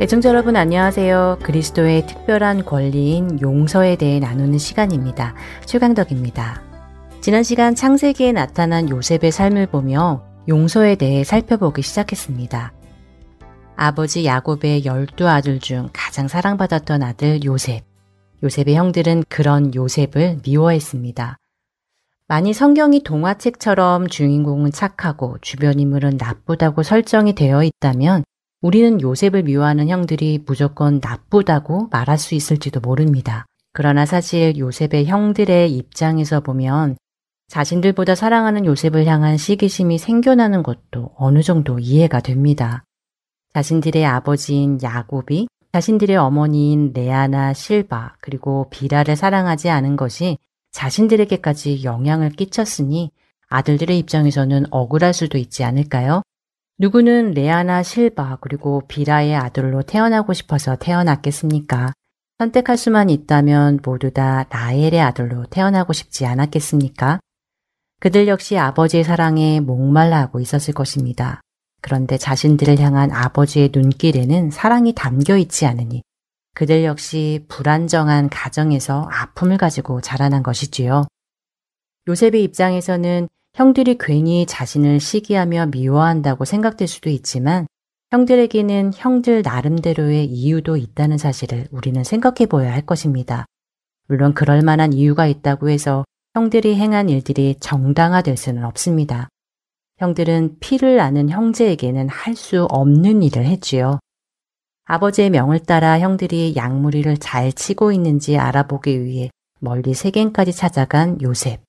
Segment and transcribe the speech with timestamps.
[0.00, 1.40] 애청자 여러분 안녕하세요.
[1.42, 5.34] 그리스도의 특별한 권리인 용서에 대해 나누는 시간입니다.
[5.66, 6.62] 최강덕입니다.
[7.20, 12.72] 지난 시간 창세기에 나타난 요셉의 삶을 보며 용서에 대해 살펴보기 시작했습니다.
[13.74, 17.82] 아버지 야곱의 열두 아들 중 가장 사랑받았던 아들 요셉.
[18.44, 21.38] 요셉의 형들은 그런 요셉을 미워했습니다.
[22.28, 28.22] 만일 성경이 동화책처럼 주인공은 착하고 주변 인물은 나쁘다고 설정이 되어 있다면
[28.60, 33.46] 우리는 요셉을 미워하는 형들이 무조건 나쁘다고 말할 수 있을지도 모릅니다.
[33.72, 36.96] 그러나 사실 요셉의 형들의 입장에서 보면
[37.46, 42.84] 자신들보다 사랑하는 요셉을 향한 시기심이 생겨나는 것도 어느 정도 이해가 됩니다.
[43.54, 50.36] 자신들의 아버지인 야곱이 자신들의 어머니인 레아나 실바 그리고 비라를 사랑하지 않은 것이
[50.72, 53.12] 자신들에게까지 영향을 끼쳤으니
[53.48, 56.22] 아들들의 입장에서는 억울할 수도 있지 않을까요?
[56.80, 61.92] 누구는 레아나 실바 그리고 비라의 아들로 태어나고 싶어서 태어났겠습니까?
[62.38, 67.18] 선택할 수만 있다면 모두 다 라헬의 아들로 태어나고 싶지 않았겠습니까?
[67.98, 71.40] 그들 역시 아버지의 사랑에 목말라 하고 있었을 것입니다.
[71.80, 76.02] 그런데 자신들을 향한 아버지의 눈길에는 사랑이 담겨 있지 않으니
[76.54, 81.06] 그들 역시 불안정한 가정에서 아픔을 가지고 자라난 것이지요.
[82.06, 83.28] 요셉의 입장에서는
[83.58, 87.66] 형들이 괜히 자신을 시기하며 미워한다고 생각될 수도 있지만
[88.12, 93.46] 형들에게는 형들 나름대로의 이유도 있다는 사실을 우리는 생각해 보아야 할 것입니다.
[94.06, 96.04] 물론 그럴 만한 이유가 있다고 해서
[96.34, 99.28] 형들이 행한 일들이 정당화될 수는 없습니다.
[99.98, 103.98] 형들은 피를 아는 형제에게는 할 수 없는 일을 했지요.
[104.84, 111.67] 아버지의 명을 따라 형들이 양무리를 잘 치고 있는지 알아보기 위해 멀리 세겜까지 찾아간 요셉.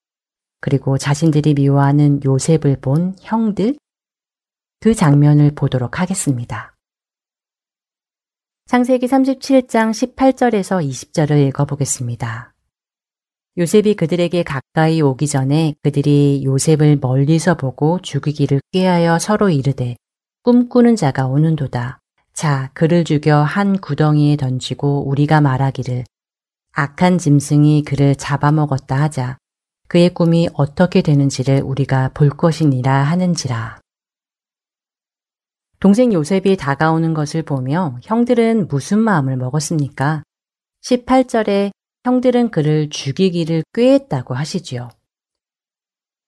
[0.62, 3.76] 그리고 자신들이 미워하는 요셉을 본 형들,
[4.80, 6.76] 그 장면을 보도록 하겠습니다.
[8.68, 12.54] 창세기 37장 18절에서 20절을 읽어보겠습니다.
[13.58, 19.98] 요셉이 그들에게 가까이 오기 전에 그들이 요셉을 멀리서 보고 죽이기를 꾀하여 서로 이르되
[20.44, 22.00] 꿈꾸는 자가 오는도다.
[22.32, 26.06] 자, 그를 죽여 한 구덩이에 던지고 우리가 말하기를
[26.72, 29.38] 악한 짐승이 그를 잡아먹었다 하자.
[29.90, 33.82] 그의 꿈이 어떻게 되는지를 우리가 볼 것이니라 하는지라.
[35.80, 40.24] 동생 요셉이 다가오는 것을 보며 형들은 무슨 마음을 먹었습니까?
[40.84, 41.72] 18절에
[42.06, 44.90] 형들은 그를 죽이기를 꾀했다고 하시지요.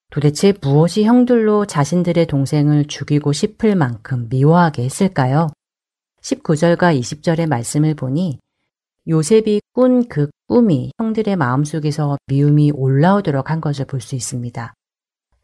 [0.10, 5.50] 도대체 무엇이 형들로 자신들의 동생을 죽이고 싶을 만큼 미워하게 했을까요?
[6.24, 8.40] 19절과 20절의 말씀을 보니
[9.08, 14.73] 요셉이 꾼 그 꿈이 형들의 마음속에서 미움이 올라오도록 한 것을 볼 수 있습니다.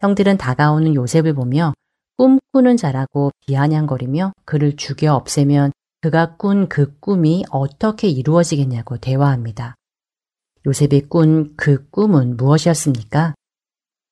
[0.01, 1.71] 형들은 다가오는 요셉을 보며
[2.17, 9.75] 꿈꾸는 자라고 비아냥거리며 그를 죽여 없애면 그가 꾼 그 꿈이 어떻게 이루어지겠냐고 대화합니다.
[10.65, 13.33] 요셉이 꾼 그 꿈은 무엇이었습니까?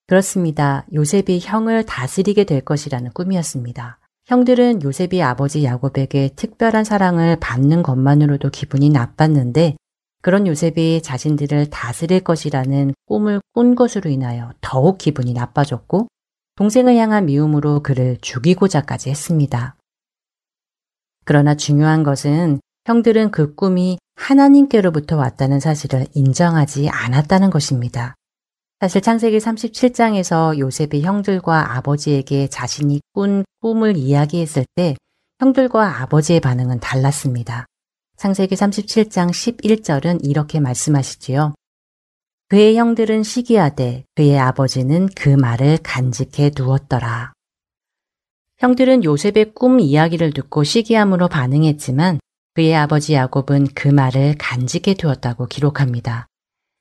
[0.08, 0.86] 그렇습니다.
[0.94, 4.00] 요셉이 형을 다스리게 될 것이라는 꿈이었습니다.
[4.28, 9.76] 형들은 요셉이 아버지 야곱에게 특별한 사랑을 받는 것만으로도 기분이 나빴는데
[10.26, 16.08] 그런 요셉이 자신들을 다스릴 것이라는 꿈을 꾼 것으로 인하여 더욱 기분이 나빠졌고
[16.56, 19.76] 동생을 향한 미움으로 그를 죽이고자까지 했습니다.
[21.26, 28.16] 그러나 중요한 것은 형들은 그 꿈이 하나님께로부터 왔다는 사실을 인정하지 않았다는 것입니다.
[28.80, 34.96] 사실 창세기 37장에서 요셉이 형들과 아버지에게 자신이 꾼 꿈을 이야기했을 때
[35.38, 37.68] 형들과 아버지의 반응은 달랐습니다.
[38.18, 41.54] 창세기 37장 11절은 이렇게 말씀하시지요.
[42.48, 47.34] 그의 형들은 시기하되 그의 아버지는 그 말을 간직해 두었더라.
[48.60, 52.20] 형들은 요셉의 꿈 이야기를 듣고 시기함으로 반응했지만
[52.54, 56.28] 그의 아버지 야곱은 그 말을 간직해 두었다고 기록합니다.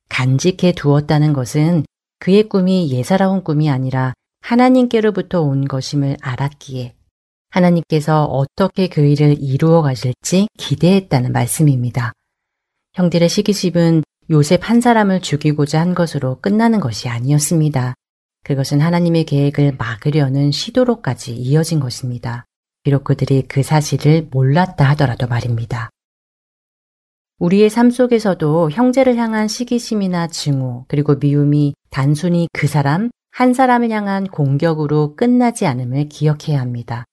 [0.09, 1.85] 간직해 두었다는 것은
[2.21, 6.95] 그의 꿈이 예사로운 꿈이 아니라 하나님께로부터 온 것임을 알았기에
[7.55, 12.13] 하나님께서 어떻게 그 일을 이루어 가실지 기대했다는 말씀입니다.
[12.95, 17.95] 형들의 시기심은 요셉 한 사람을 죽이고자 한 것으로 끝나는 것이 아니었습니다.
[18.43, 22.45] 그것은 하나님의 계획을 막으려는 시도로까지 이어진 것입니다.
[22.83, 25.91] 비록 그들이 그 사실을 몰랐다 하더라도 말입니다.
[27.39, 34.27] 우리의 삶 속에서도 형제를 향한 시기심이나 증오, 그리고 미움이 단순히 그 사람, 한 사람을 향한
[34.27, 37.05] 공격으로 끝나지 않음을 기억해야 합니다.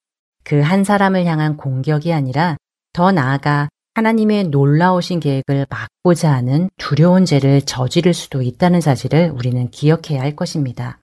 [0.44, 2.58] 그 한 사람을 향한 공격이 아니라
[2.94, 10.22] 더 나아가 하나님의 놀라우신 계획을 막고자 하는 두려운 죄를 저지를 수도 있다는 사실을 우리는 기억해야
[10.22, 11.00] 할 것입니다.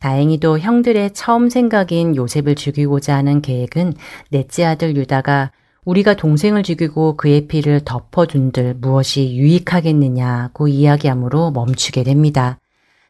[0.00, 3.94] 다행히도 형들의 처음 생각인 요셉을 죽이고자 하는 계획은
[4.30, 5.52] 넷째 아들 유다가
[5.84, 12.58] 우리가 동생을 죽이고 그의 피를 덮어둔들 무엇이 유익하겠느냐고 이야기하므로 멈추게 됩니다.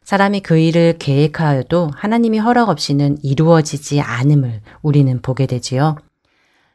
[0.09, 5.97] 사람이 그 일을 계획하여도 하나님이 허락 없이는 이루어지지 않음을 우리는 보게 되지요.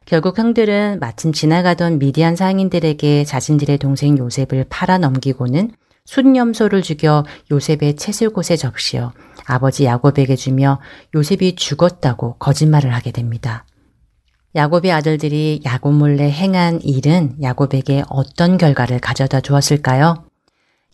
[0.06, 5.72] 결국 형들은 마침 지나가던 미디안 상인들에게 자신들의 동생 요셉을 팔아 넘기고는
[6.04, 9.12] 순염소를 죽여 요셉의 채술 곳에 적시어
[9.46, 10.78] 아버지 야곱에게 주며
[11.16, 13.66] 요셉이 죽었다고 거짓말을 하게 됩니다.
[14.54, 20.24] 야곱의 아들들이 야곱 몰래 행한 일은 야곱에게 어떤 결과를 가져다 주었을까요?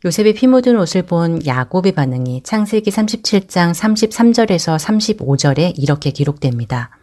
[0.03, 6.97] 요셉의 피 묻은 옷을 본 야곱의 반응이 창세기 37장 33절에서 35절에 이렇게 기록됩니다.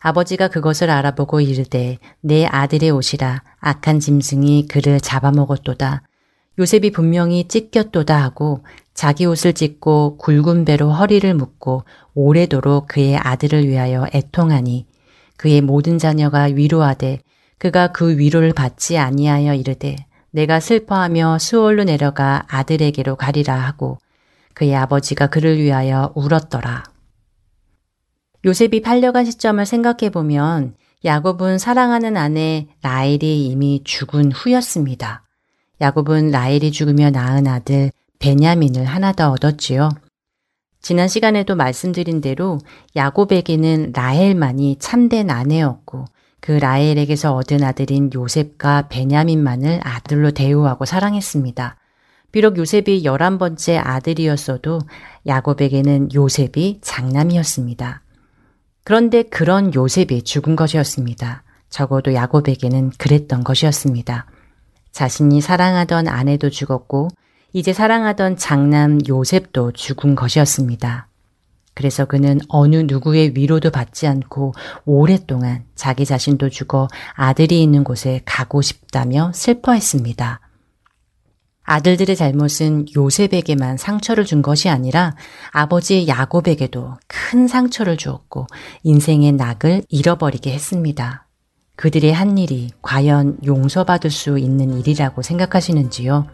[0.00, 6.02] 아버지가 그것을 알아보고 이르되 내 아들의 옷이라 악한 짐승이 그를 잡아먹었도다.
[6.58, 11.84] 요셉이 분명히 찢겼도다 하고 자기 옷을 찢고 굵은 배로 허리를 묶고
[12.14, 14.86] 오래도록 그의 아들을 위하여 애통하니
[15.36, 17.20] 그의 모든 자녀가 위로하되
[17.58, 23.98] 그가 그 위로를 받지 아니하여 이르되 내가 슬퍼하며 수월로 내려가 아들에게로 가리라 하고
[24.54, 26.84] 그의 아버지가 그를 위하여 울었더라.
[28.44, 35.24] 요셉이 팔려간 시점을 생각해 보면 야곱은 사랑하는 아내 라헬이 이미 죽은 후였습니다.
[35.80, 39.90] 야곱은 라헬이 죽으며 낳은 아들 베냐민을 하나 더 얻었지요.
[40.80, 42.58] 지난 시간에도 말씀드린 대로
[42.96, 46.04] 야곱에게는 라헬만이 참된 아내였고
[46.40, 51.76] 그 라헬에게서 얻은 아들인 요셉과 베냐민만을 아들로 대우하고 사랑했습니다.
[52.30, 54.80] 비록 요셉이 열한 번째 아들이었어도
[55.26, 58.02] 야곱에게는 요셉이 장남이었습니다.
[58.84, 61.42] 그런데 그런 요셉이 죽은 것이었습니다.
[61.70, 64.26] 적어도 야곱에게는 그랬던 것이었습니다.
[64.92, 67.08] 자신이 사랑하던 아내도 죽었고
[67.52, 71.08] 이제 사랑하던 장남 요셉도 죽은 것이었습니다.
[71.78, 74.52] 그래서 그는 어느 누구의 위로도 받지 않고
[74.84, 80.40] 오랫동안 자기 자신도 죽어 아들이 있는 곳에 가고 싶다며 슬퍼했습니다.
[81.62, 85.14] 아들들의 잘못은 요셉에게만 상처를 준 것이 아니라
[85.52, 88.48] 아버지 야곱에게도 큰 상처를 주었고
[88.82, 91.28] 인생의 낙을 잃어버리게 했습니다.
[91.76, 96.26] 그들의 한 일이 과연 용서받을 수 있는 일이라고 생각하시는지요?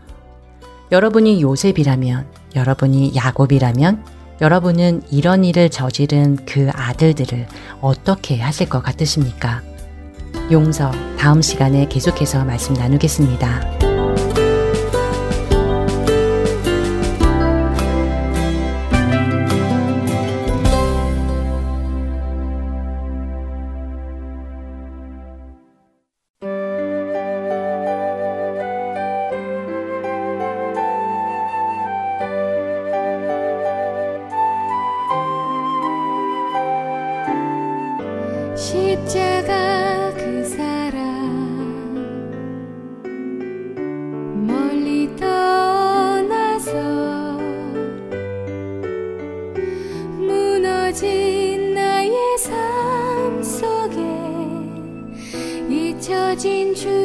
[0.91, 7.47] 여러분이 요셉이라면, 여러분이 야곱이라면, 여러분은 이런 일을 저지른 그 아들들을
[7.81, 9.63] 어떻게 하실 것 같으십니까?
[10.51, 13.84] 용서 다음 시간에 계속해서 말씀 나누겠습니다.
[56.35, 57.04] 进去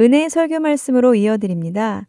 [0.00, 2.06] 은혜의 설교 말씀으로 이어드립니다.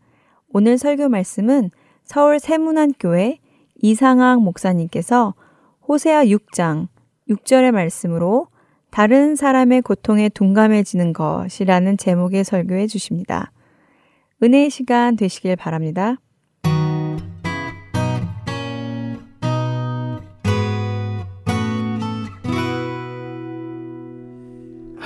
[0.53, 1.71] 오늘 설교 말씀은
[2.05, 3.39] 서울 세문안교회
[3.81, 5.33] 이상학 목사님께서
[5.87, 6.87] 호세아 6장
[7.29, 8.47] 6절의 말씀으로
[8.91, 13.51] 다른 사람의 고통에 둔감해지는 것이라는 제목의 설교해 주십니다.
[14.41, 16.15] 은혜의 시간 되시길 바랍니다.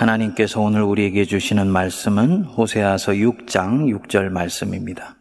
[0.05, 5.15] 하나님께서 오늘 우리에게 주시는 말씀은 호세아서 6장 6절 말씀입니다.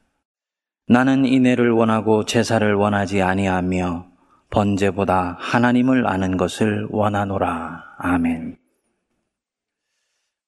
[0.87, 4.07] 나는 인애를 원하고 제사를 원하지 아니하며
[4.51, 7.95] 번제보다 하나님을 아는 것을 원하노라.
[7.97, 8.59] 아멘.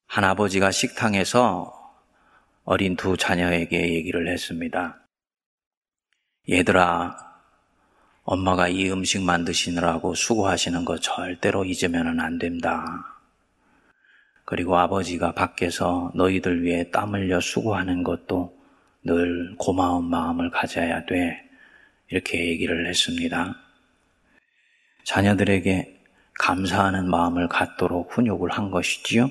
[0.06, 1.72] 한 아버지가 식당에서
[2.64, 4.98] 어린 두 자녀에게 얘기를 했습니다.
[6.50, 7.16] 얘들아,
[8.24, 13.15] 엄마가 이 음식 만드시느라고 수고하시는 거 절대로 잊으면 안 된다.
[14.46, 18.56] 그리고 아버지가 밖에서 너희들 위해 땀 흘려 수고하는 것도
[19.02, 21.42] 늘 고마운 마음을 가져야 돼.
[22.08, 23.56] 이렇게 얘기를 했습니다.
[25.04, 26.00] 자녀들에게
[26.38, 29.30] 감사하는 마음을 갖도록 훈육을 한 것이지요.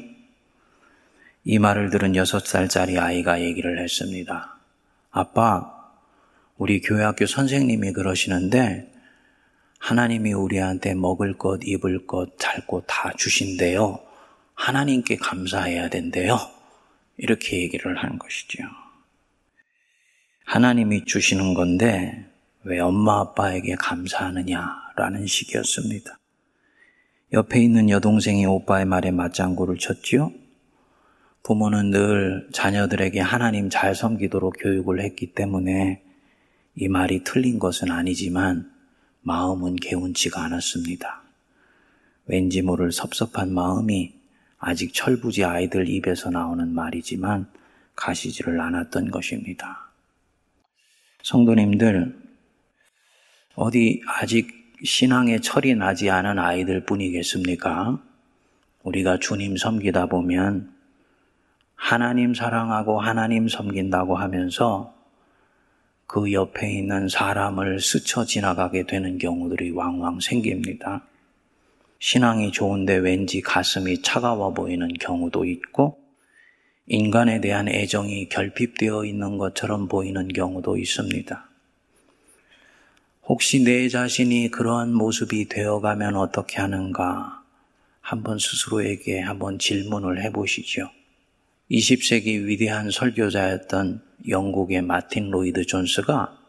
[1.46, 4.58] 이 말을 들은 여섯 살짜리 아이가 얘기를 했습니다.
[5.12, 5.72] 아빠,
[6.58, 8.92] 우리 교회 학교 선생님이 그러시는데
[9.80, 14.00] 하나님이 우리한테 먹을 것, 입을 것, 잘 것 다 주신대요.
[14.56, 16.38] 하나님께 감사해야 된대요.
[17.18, 18.64] 이렇게 얘기를 하는 것이죠.
[20.46, 22.26] 하나님이 주시는 건데
[22.64, 26.20] 왜 엄마 아빠에게 감사하느냐라는 식이었습니다.
[27.34, 30.32] 옆에 있는 여동생이 오빠의 말에 맞장구를 쳤지요.
[31.44, 36.02] 부모는 늘 자녀들에게 하나님 잘 섬기도록 교육을 했기 때문에
[36.76, 38.72] 이 말이 틀린 것은 아니지만
[39.22, 41.22] 마음은 개운치가 않았습니다.
[42.26, 44.15] 왠지 모를 섭섭한 마음이
[44.68, 47.46] 아직 철부지 아이들 입에서 나오는 말이지만
[47.96, 49.92] 가시지를 않았던 것입니다.
[51.22, 52.16] 성도님들,
[53.54, 54.50] 어디 아직
[54.84, 58.02] 신앙의 철이 나지 않은 아이들 뿐이겠습니까?
[58.82, 60.74] 우리가 주님 섬기다 보면
[61.76, 64.96] 하나님 사랑하고 하나님 섬긴다고 하면서
[66.08, 71.04] 그 옆에 있는 사람을 스쳐 지나가게 되는 경우들이 왕왕 생깁니다.
[72.08, 75.98] 신앙이 좋은데 왠지 가슴이 차가워 보이는 경우도 있고,
[76.86, 81.50] 인간에 대한 애정이 결핍되어 있는 것처럼 보이는 경우도 있습니다.
[83.24, 87.42] 혹시 내 자신이 그러한 모습이 되어가면 어떻게 하는가?
[88.02, 90.92] 한번 스스로에게 한번 질문을 해보시죠.
[91.72, 96.45] 20세기 위대한 설교자였던 영국의 마틴 로이드 존스가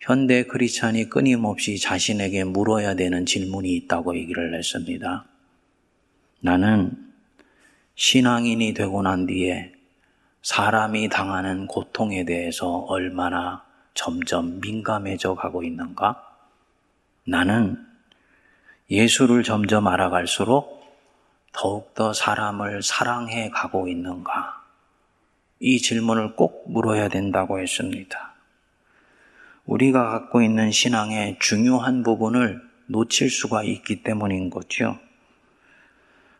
[0.00, 5.24] 현대 크리스찬이 끊임없이 자신에게 물어야 되는 질문이 있다고 얘기를 했습니다.
[6.40, 6.92] 나는
[7.96, 9.72] 신앙인이 되고 난 뒤에
[10.42, 16.22] 사람이 당하는 고통에 대해서 얼마나 점점 민감해져 가고 있는가?
[17.26, 17.84] 나는
[18.90, 20.76] 예수를 점점 알아갈수록
[21.52, 24.62] 더욱더 사람을 사랑해 가고 있는가?
[25.58, 28.35] 이 질문을 꼭 물어야 된다고 했습니다.
[29.66, 34.98] 우리가 갖고 있는 신앙의 중요한 부분을 놓칠 수가 있기 때문인 거죠.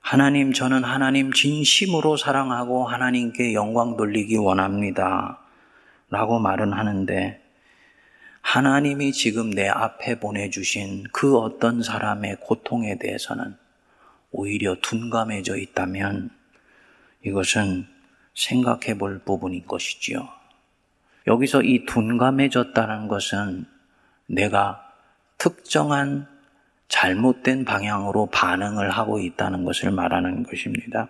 [0.00, 5.40] 하나님, 저는 하나님 진심으로 사랑하고 하나님께 영광 돌리기 원합니다.
[6.08, 7.42] 라고 말은 하는데,
[8.42, 13.56] 하나님이 지금 내 앞에 보내주신 그 어떤 사람의 고통에 대해서는
[14.30, 16.30] 오히려 둔감해져 있다면
[17.24, 17.88] 이것은
[18.34, 20.35] 생각해 볼 부분인 것이지요.
[21.26, 23.66] 여기서 이 둔감해졌다는 것은
[24.26, 24.82] 내가
[25.38, 26.26] 특정한
[26.88, 31.08] 잘못된 방향으로 반응을 하고 있다는 것을 말하는 것입니다.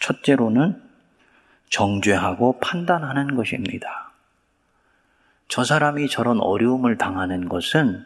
[0.00, 0.80] 첫째로는
[1.68, 4.12] 정죄하고 판단하는 것입니다.
[5.48, 8.04] 저 사람이 저런 어려움을 당하는 것은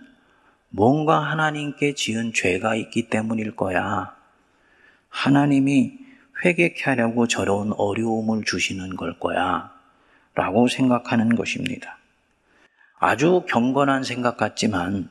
[0.71, 4.15] 뭔가 하나님께 지은 죄가 있기 때문일 거야.
[5.09, 5.99] 하나님이
[6.45, 9.78] 회개케 하려고 저런 어려움을 주시는 걸 거야.
[10.39, 11.99] 라고 생각하는 것입니다.
[13.01, 15.11] 아주 경건한 생각 같지만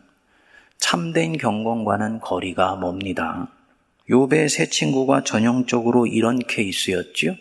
[0.77, 3.49] 참된 경건과는 거리가 멉니다.
[4.09, 7.35] 욥의 세 친구가 전형적으로 이런 케이스였지요.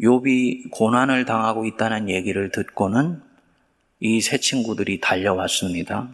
[0.00, 3.22] 욥이 고난을 당하고 있다는 얘기를 듣고는
[4.00, 6.08] 이 세 친구들이 달려왔습니다.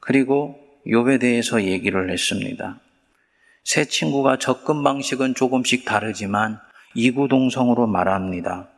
[0.00, 2.80] 그리고 욥에 대해서 얘기를 했습니다.
[3.64, 6.58] 세 친구가 접근 방식은 조금씩 다르지만
[6.94, 8.68] 이구동성으로 말합니다.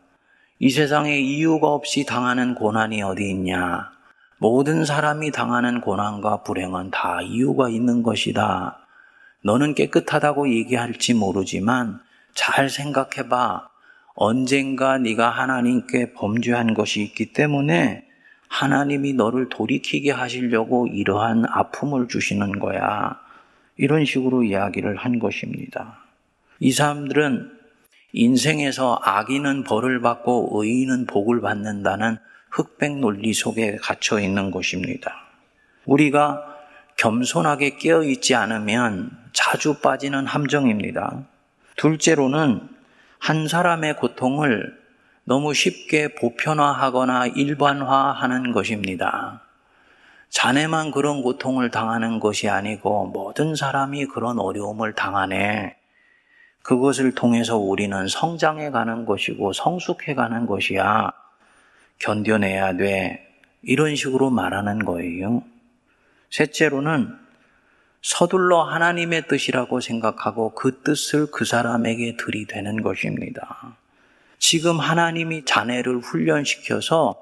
[0.62, 3.92] 이 세상에 이유가 없이 당하는 고난이 어디 있냐?
[4.36, 8.76] 모든 사람이 당하는 고난과 불행은 다 이유가 있는 것이다.
[9.42, 11.98] 너는 깨끗하다고 얘기할지 모르지만
[12.34, 13.70] 잘 생각해봐.
[14.12, 18.04] 언젠가 네가 하나님께 범죄한 것이 있기 때문에
[18.48, 23.18] 하나님이 너를 돌이키게 하시려고 이러한 아픔을 주시는 거야.
[23.78, 26.04] 이런 식으로 이야기를 한 것입니다.
[26.58, 27.59] 이 사람들은
[28.12, 32.18] 인생에서 악인은 벌을 받고 의인은 복을 받는다는
[32.50, 35.14] 흑백 논리 속에 갇혀 있는 것입니다.
[35.86, 36.44] 우리가
[36.96, 41.22] 겸손하게 깨어 있지 않으면 자주 빠지는 함정입니다.
[41.76, 42.68] 둘째로는
[43.18, 44.78] 한 사람의 고통을
[45.24, 49.42] 너무 쉽게 보편화하거나 일반화하는 것입니다.
[50.30, 55.76] 자네만 그런 고통을 당하는 것이 아니고 모든 사람이 그런 어려움을 당하네.
[56.62, 61.10] 그것을 통해서 우리는 성장해 가는 것이고 성숙해 가는 것이야.
[61.98, 63.26] 견뎌내야 돼.
[63.62, 65.42] 이런 식으로 말하는 거예요.
[66.30, 67.16] 셋째로는
[68.02, 73.76] 서둘러 하나님의 뜻이라고 생각하고 그 뜻을 그 사람에게 들이대는 것입니다.
[74.38, 77.14] 지금 하나님이 자네를 훈련시켜서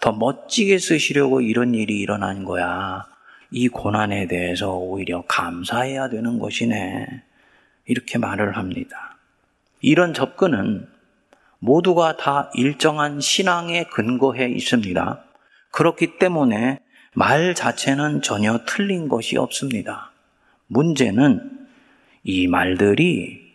[0.00, 3.04] 더 멋지게 쓰시려고 이런 일이 일어난 거야.
[3.50, 7.22] 이 고난에 대해서 오히려 감사해야 되는 것이네.
[7.86, 9.16] 이렇게 말을 합니다.
[9.80, 10.88] 이런 접근은
[11.58, 15.24] 모두가 다 일정한 신앙에 근거해 있습니다.
[15.72, 16.80] 그렇기 때문에
[17.14, 20.12] 말 자체는 전혀 틀린 것이 없습니다.
[20.68, 21.66] 문제는
[22.22, 23.50] 이 말들이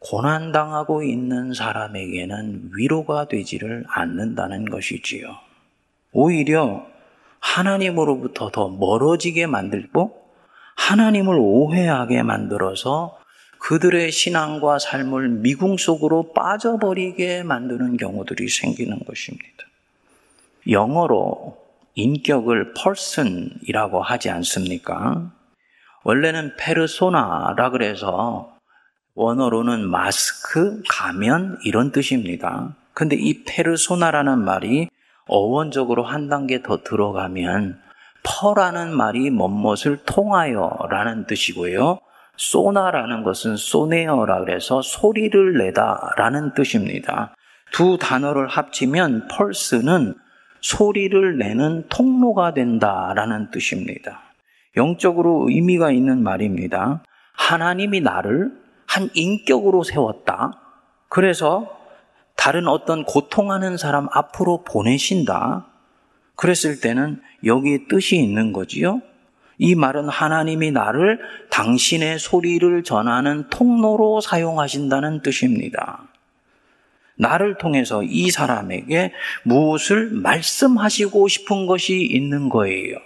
[0.00, 5.36] 고난당하고 있는 사람에게는 위로가 되지를 않는다는 것이지요.
[6.12, 6.86] 오히려
[7.40, 10.16] 하나님으로부터 더 멀어지게 만들고
[10.76, 13.18] 하나님을 오해하게 만들어서
[13.60, 19.64] 그들의 신앙과 삶을 미궁 속으로 빠져버리게 만드는 경우들이 생기는 것입니다.
[20.68, 21.58] 영어로
[21.94, 25.32] 인격을 person이라고 하지 않습니까?
[26.04, 28.56] 원래는 페르소나라 그래서
[29.14, 32.76] 원어로는 마스크, 가면 이런 뜻입니다.
[32.94, 34.88] 근데 이 페르소나라는 말이
[35.26, 37.80] 어원적으로 한 단계 더 들어가면
[38.22, 41.98] 퍼라는 말이 멋멋을 통하여라는 뜻이고요.
[42.38, 47.34] 소나라는 것은 소네어라 그래서 소리를 내다라는 뜻입니다.
[47.72, 50.14] 두 단어를 합치면 펄스는
[50.60, 54.22] 소리를 내는 통로가 된다라는 뜻입니다.
[54.76, 57.02] 영적으로 의미가 있는 말입니다.
[57.34, 58.52] 하나님이 나를
[58.86, 60.60] 한 인격으로 세웠다.
[61.08, 61.76] 그래서
[62.36, 65.66] 다른 어떤 고통하는 사람 앞으로 보내신다.
[66.36, 69.02] 그랬을 때는 여기에 뜻이 있는 거지요.
[69.58, 76.04] 이 말은 하나님이 나를 당신의 소리를 전하는 통로로 사용하신다는 뜻입니다.
[77.16, 82.96] 나를 통해서 이 사람에게 무엇을 말씀하시고 싶은 것이 있는 거예요.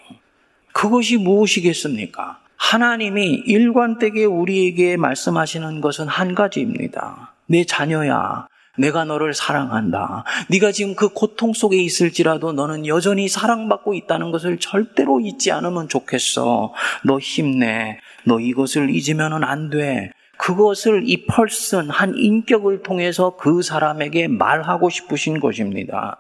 [0.72, 2.38] 그것이 무엇이겠습니까?
[2.56, 7.34] 하나님이 일관되게 우리에게 말씀하시는 것은 한 가지입니다.
[7.46, 8.46] 내 자녀야,
[8.78, 10.24] 내가 너를 사랑한다.
[10.48, 16.72] 네가 지금 그 고통 속에 있을지라도 너는 여전히 사랑받고 있다는 것을 절대로 잊지 않으면 좋겠어.
[17.04, 17.98] 너 힘내.
[18.24, 20.12] 너 이것을 잊으면 안 돼.
[20.38, 26.16] 그것을 이 펄슨 한 인격을 통해서 그 사람에게 말하고 싶으신 것입니다.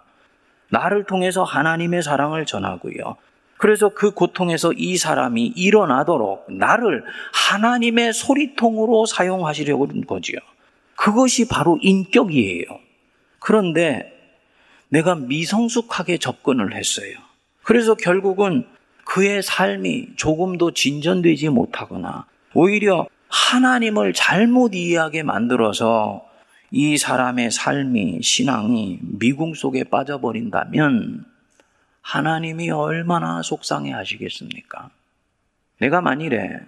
[0.70, 3.16] 나를 통해서 하나님의 사랑을 전하고요.
[3.56, 10.38] 그래서 그 고통에서 이 사람이 일어나도록 나를 하나님의 소리통으로 사용하시려고 하는 거지요.
[11.02, 12.64] 그것이 바로 인격이에요.
[13.40, 14.12] 그런데
[14.88, 17.16] 내가 미성숙하게 접근을 했어요.
[17.64, 18.68] 그래서 결국은
[19.04, 26.24] 그의 삶이 조금도 진전되지 못하거나 오히려 하나님을 잘못 이해하게 만들어서
[26.70, 31.24] 이 사람의 삶이, 신앙이 미궁 속에 빠져버린다면
[32.00, 34.90] 하나님이 얼마나 속상해 하시겠습니까?
[35.80, 36.60] 내가 만일에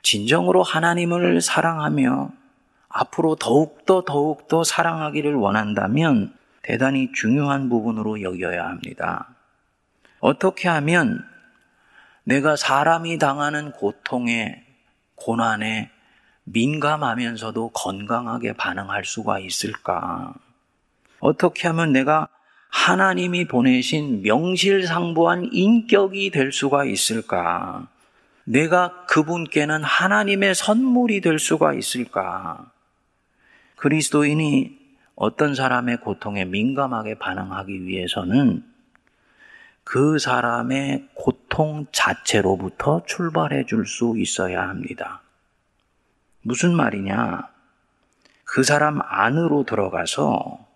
[0.00, 2.43] 진정으로 하나님을 사랑하며
[2.96, 9.34] 앞으로 더욱더 더욱더 사랑하기를 원한다면 대단히 중요한 부분으로 여겨야 합니다.
[10.20, 11.24] 어떻게 하면
[12.22, 14.64] 내가 사람이 당하는 고통에,
[15.16, 15.90] 고난에
[16.44, 20.32] 민감하면서도 건강하게 반응할 수가 있을까?
[21.18, 22.28] 어떻게 하면 내가
[22.70, 27.88] 하나님이 보내신 명실상부한 인격이 될 수가 있을까?
[28.44, 32.70] 내가 그분께는 하나님의 선물이 될 수가 있을까?
[33.84, 34.78] 그리스도인이
[35.14, 38.64] 어떤 사람의 고통에 민감하게 반응하기 위해서는
[39.84, 45.20] 그 사람의 고통 자체로부터 출발해 줄 수 있어야 합니다.
[46.40, 47.46] 무슨 말이냐?
[48.44, 50.66] 그 사람 안으로 들어가서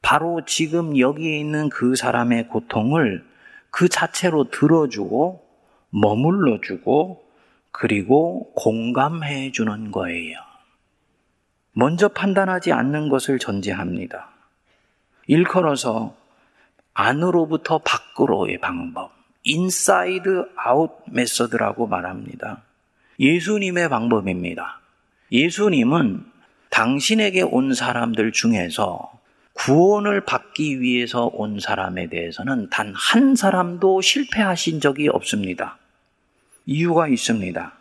[0.00, 3.26] 바로 지금 여기에 있는 그 사람의 고통을
[3.70, 5.46] 그 자체로 들어주고
[5.90, 7.26] 머물러주고
[7.72, 10.51] 그리고 공감해 주는 거예요.
[11.72, 14.28] 먼저 판단하지 않는 것을 전제합니다.
[15.26, 16.14] 일컬어서
[16.94, 19.12] 안으로부터 밖으로의 방법,
[19.44, 22.62] inside out method라고 말합니다.
[23.18, 24.80] 예수님의 방법입니다.
[25.30, 26.24] 예수님은
[26.70, 29.10] 당신에게 온 사람들 중에서
[29.54, 35.78] 구원을 받기 위해서 온 사람에 대해서는 단 한 사람도 실패하신 적이 없습니다.
[36.66, 37.72] 이유가 있습니다.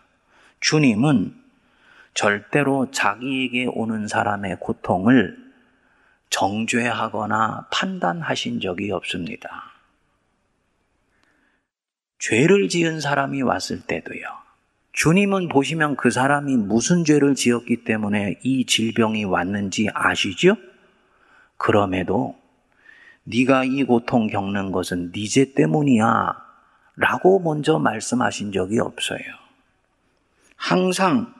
[0.59, 1.40] 주님은
[2.13, 5.37] 절대로 자기에게 오는 사람의 고통을
[6.29, 9.71] 정죄하거나 판단하신 적이 없습니다.
[12.19, 14.21] 죄를 지은 사람이 왔을 때도요.
[14.93, 20.55] 주님은 보시면 그 사람이 무슨 죄를 지었기 때문에 이 질병이 왔는지 아시죠?
[21.57, 22.37] 그럼에도
[23.23, 26.35] 네가 이 고통 겪는 것은 네 죄 때문이야
[26.95, 29.21] 라고 먼저 말씀하신 적이 없어요.
[30.55, 31.33] 항상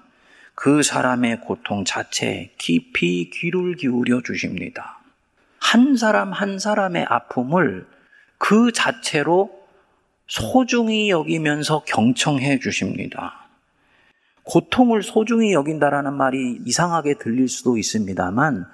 [0.62, 5.00] 그 사람의 고통 자체에 깊이 귀를 기울여 주십니다.
[5.58, 7.88] 한 사람 한 사람의 아픔을
[8.38, 9.50] 그 자체로
[10.28, 13.48] 소중히 여기면서 경청해 주십니다.
[14.44, 18.68] 고통을 소중히 여긴다라는 말이 이상하게 들릴 수도 있습니다만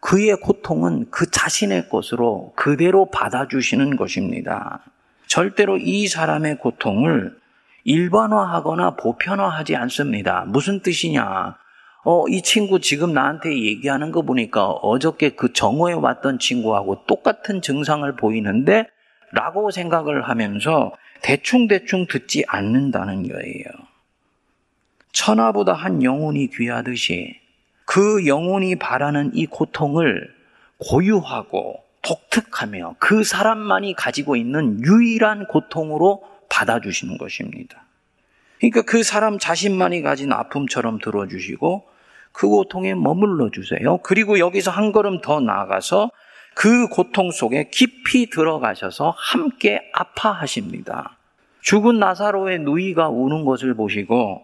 [0.00, 4.80] 그의 고통은 그 자신의 것으로 그대로 받아주시는 것입니다.
[5.26, 7.39] 절대로 이 사람의 고통을
[7.84, 10.44] 일반화하거나 보편화하지 않습니다.
[10.46, 11.56] 무슨 뜻이냐?
[12.04, 18.10] 어, 이 친구 지금 나한테 얘기하는 거 보니까 어저께 그 정오에 왔던 친구하고 똑같은 증상을
[18.16, 18.86] 보이는데
[19.32, 23.64] 라고 생각을 하면서 대충대충 듣지 않는다는 거예요.
[25.12, 27.38] 천하보다 한 영혼이 귀하듯이
[27.84, 30.32] 그 영혼이 바라는 이 고통을
[30.78, 37.84] 고유하고 독특하며 그 사람만이 가지고 있는 유일한 고통으로 받아주시는 것입니다.
[38.58, 41.88] 그러니까 그 사람 자신만이 가진 아픔처럼 들어주시고
[42.32, 43.98] 그 고통에 머물러 주세요.
[44.02, 46.10] 그리고 여기서 한 걸음 더 나아가서
[46.54, 51.16] 그 고통 속에 깊이 들어가셔서 함께 아파하십니다.
[51.62, 54.42] 죽은 나사로의 누이가 우는 것을 보시고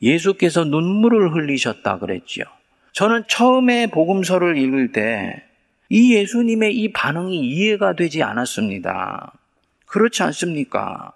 [0.00, 2.44] 예수께서 눈물을 흘리셨다 그랬지요.
[2.92, 5.46] 저는 처음에 복음서를 읽을 때
[5.88, 9.32] 이 예수님의 이 반응이 이해가 되지 않았습니다.
[9.86, 11.12] 그렇지 않습니까?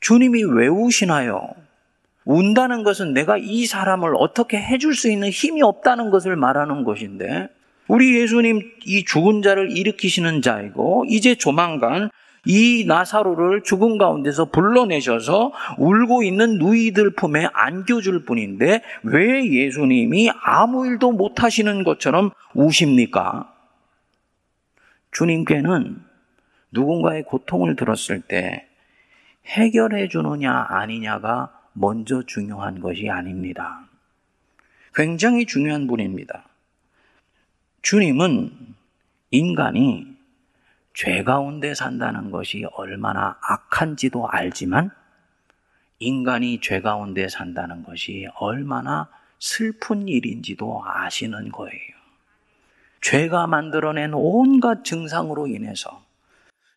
[0.00, 1.54] 주님이 왜 우시나요?
[2.24, 7.48] 운다는 것은 내가 이 사람을 어떻게 해줄 수 있는 힘이 없다는 것을 말하는 것인데,
[7.88, 12.10] 우리 예수님 이 죽은 자를 일으키시는 자이고, 이제 조만간
[12.44, 21.12] 이 나사로를 죽은 가운데서 불러내셔서 울고 있는 누이들 품에 안겨줄 뿐인데, 왜 예수님이 아무 일도
[21.12, 23.52] 못 하시는 것처럼 우십니까?
[25.12, 25.96] 주님께는
[26.72, 28.67] 누군가의 고통을 들었을 때
[29.48, 33.88] 해결해 주느냐 아니냐가 먼저 중요한 것이 아닙니다.
[34.94, 36.44] 굉장히 중요한 분입니다.
[37.82, 38.74] 주님은
[39.30, 40.16] 인간이
[40.94, 44.90] 죄 가운데 산다는 것이 얼마나 악한지도 알지만
[46.00, 49.08] 인간이 죄 가운데 산다는 것이 얼마나
[49.38, 51.98] 슬픈 일인지도 아시는 거예요.
[53.00, 56.04] 죄가 만들어낸 온갖 증상으로 인해서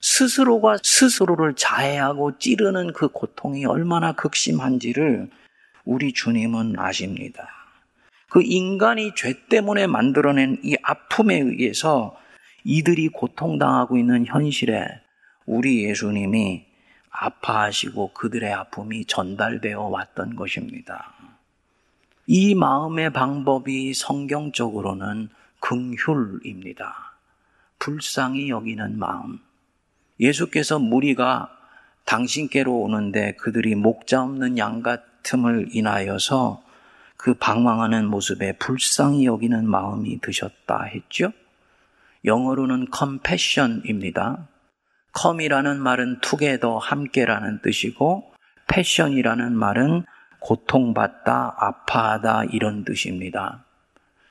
[0.02, 5.30] 스스로가 스스로를 자해하고 찌르는 그 고통이 얼마나 극심한지를
[5.86, 7.48] 우리 주님은 아십니다.
[8.30, 12.18] 그 인간이 죄 때문에 만들어낸 이 아픔에 의해서
[12.64, 14.88] 이들이 고통당하고 있는 현실에
[15.46, 16.66] 우리 예수님이
[17.10, 21.14] 아파하시고 그들의 아픔이 전달되어 왔던 것입니다.
[22.26, 27.18] 이 마음의 방법이 성경적으로는 긍휼입니다.
[27.80, 29.40] 불쌍히 여기는 마음.
[30.22, 31.50] 예수께서 무리가
[32.06, 36.64] 당신께로 오는데 그들이 목자 없는 양 같음을 인하여서
[37.18, 41.34] 그 방황하는 모습에 불쌍히 여기는 마음이 드셨다 했죠?
[42.26, 44.48] 영어로는 compassion입니다.
[45.20, 48.32] com이라는 말은 together, 함께라는 뜻이고
[48.72, 50.04] passion이라는 말은
[50.40, 53.66] 고통받다, 아파하다 이런 뜻입니다.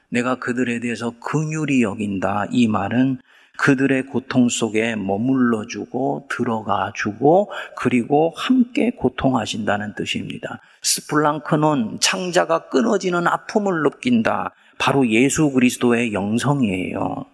[0.09, 3.20] 내가 그들에 대해서 긍휼히 여긴다 이 말은
[3.61, 10.61] 그들의 고통 속에 머물러 주고 들어가 주고 그리고 함께 고통하신다는 뜻입니다.
[10.81, 14.55] 스플랑크는 창자가 끊어지는 아픔을 느낀다.
[14.79, 17.27] 바로 예수 그리스도의 영성이에요.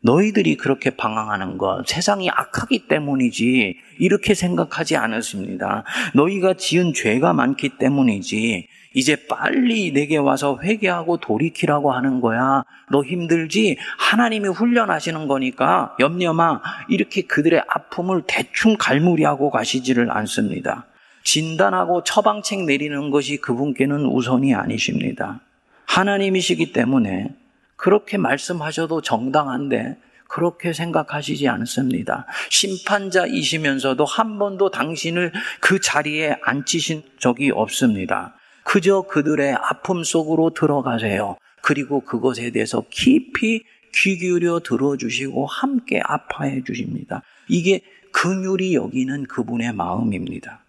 [0.00, 5.82] 너희들이 그렇게 방황하는 것, 세상이 악하기 때문이지, 이렇게 생각하지 않았습니다.
[6.14, 8.68] 너희가 지은 죄가 많기 때문이지,
[8.98, 12.64] 이제 빨리 내게 와서 회개하고 돌이키라고 하는 거야.
[12.90, 13.78] 너 힘들지?
[13.96, 20.86] 하나님이 훈련하시는 거니까 염려마 이렇게 그들의 아픔을 대충 갈무리하고 가시지를 않습니다.
[21.22, 25.42] 진단하고 처방책 내리는 것이 그분께는 우선이 아니십니다.
[25.86, 27.32] 하나님이시기 때문에
[27.76, 32.26] 그렇게 말씀하셔도 정당한데 그렇게 생각하시지 않습니다.
[32.50, 38.34] 심판자이시면서도 한 번도 당신을 그 자리에 앉히신 적이 없습니다.
[38.68, 41.38] 그저 그들의 아픔 속으로 들어가세요.
[41.62, 47.22] 그리고 그것에 대해서 깊이 귀 기울여 들어주시고 함께 아파해 주십니다.
[47.48, 47.80] 이게
[48.12, 50.62] 긍휼이 여기는 그분의 마음입니다.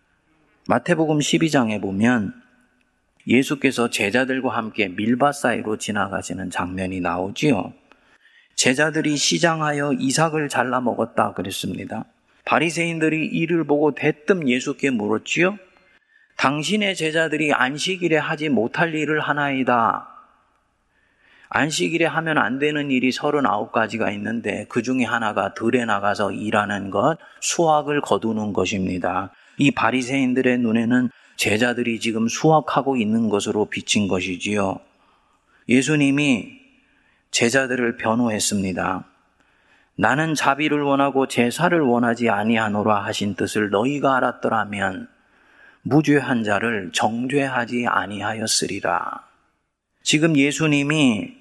[0.70, 2.34] 마태복음 12장에 보면
[3.28, 7.74] 예수께서 제자들과 함께 밀밭 사이로 지나가시는 장면이 나오지요.
[8.56, 12.06] 제자들이 시장하여 이삭을 잘라 먹었다 그랬습니다.
[12.46, 15.58] 바리새인들이 이를 보고 대뜸 예수께 물었지요.
[16.40, 20.08] 당신의 제자들이 안식일에 하지 못할 일을 하나이다.
[21.50, 28.00] 안식일에 하면 안 되는 일이 39가지가 있는데 그 중에 하나가 들에 나가서 일하는 것, 수확을
[28.00, 29.32] 거두는 것입니다.
[29.58, 34.80] 이 바리새인들의 눈에는 제자들이 지금 수확하고 있는 것으로 비친 것이지요.
[35.68, 36.58] 예수님이
[37.32, 39.04] 제자들을 변호했습니다.
[39.98, 45.19] 나는 자비를 원하고 제사를 원하지 아니하노라 하신 뜻을 너희가 알았더라면
[45.84, 49.24] 무죄한 자를 정죄하지 아니하였으리라.
[50.04, 51.34] 지금 예수님이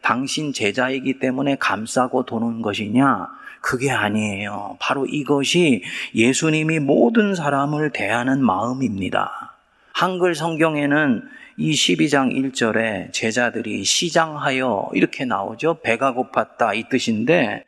[0.00, 3.28] 당신 제자이기 때문에 감싸고 도는 것이냐?
[3.60, 4.76] 그게 아니에요.
[4.80, 9.56] 바로 이것이 예수님이 모든 사람을 대하는 마음입니다.
[9.92, 11.22] 한글 성경에는
[11.58, 15.80] 이 12장 1절에 제자들이 시장하여 이렇게 나오죠.
[15.82, 17.64] 배가 고팠다 이 뜻인데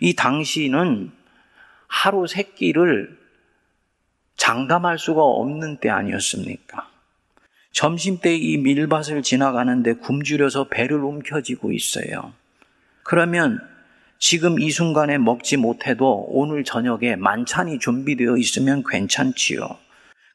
[0.00, 1.10] 이 당시는
[1.88, 3.21] 하루 세 끼를
[4.42, 6.88] 장담할 수가 없는 때 아니었습니까?
[7.70, 12.32] 점심때 이 밀밭을 지나가는데 굶주려서 배를 움켜쥐고 있어요.
[13.04, 13.60] 그러면
[14.18, 19.78] 지금 이 순간에 먹지 못해도 오늘 저녁에 만찬이 준비되어 있으면 괜찮지요.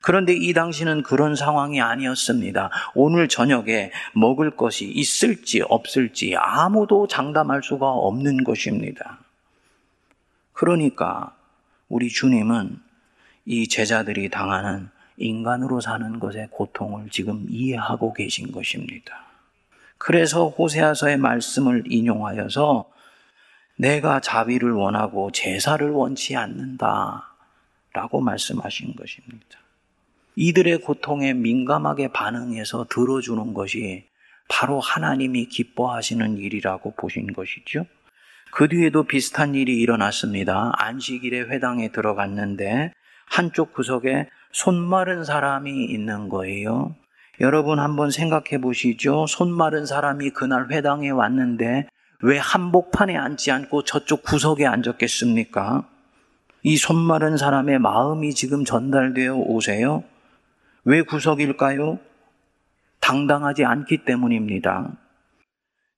[0.02, 2.70] 그런데 이 당시는 그런 상황이 아니었습니다.
[2.96, 9.20] 오늘 저녁에 먹을 것이 있을지 없을지 아무도 장담할 수가 없는 것입니다.
[10.54, 11.36] 그러니까
[11.90, 12.87] 우리 주님은
[13.50, 19.26] 이 제자들이 당하는 인간으로 사는 것의 고통을 지금 이해하고 계신 것입니다.
[19.98, 22.92] 그래서 호세아서의 말씀을 인용하여서
[23.78, 27.36] 내가 자비를 원하고 제사를 원치 않는다.
[27.94, 29.60] 라고 말씀하신 것입니다.
[30.36, 34.06] 이들의 고통에 민감하게 반응해서 들어주는 것이
[34.50, 37.86] 바로 하나님이 기뻐하시는 일이라고 보신 것이죠.
[38.52, 40.74] 그 뒤에도 비슷한 일이 일어났습니다.
[40.76, 42.92] 안식일에 회당에 들어갔는데
[43.30, 46.96] 한쪽 구석에 손 마른 사람이 있는 거예요.
[47.40, 49.28] 여러분 한번 생각해 보시죠.
[49.28, 51.88] 손 마른 사람이 그날 회당에 왔는데
[52.22, 55.88] 왜 한복판에 앉지 않고 저쪽 구석에 앉았겠습니까?
[56.64, 60.04] 이 손 마른 사람의 마음이 지금 전달되어 오세요?
[60.84, 62.00] 왜 구석일까요?
[63.00, 64.90] 당당하지 않기 때문입니다.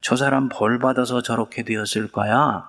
[0.02, 2.68] 저 사람 벌 받아서 저렇게 되었을 거야.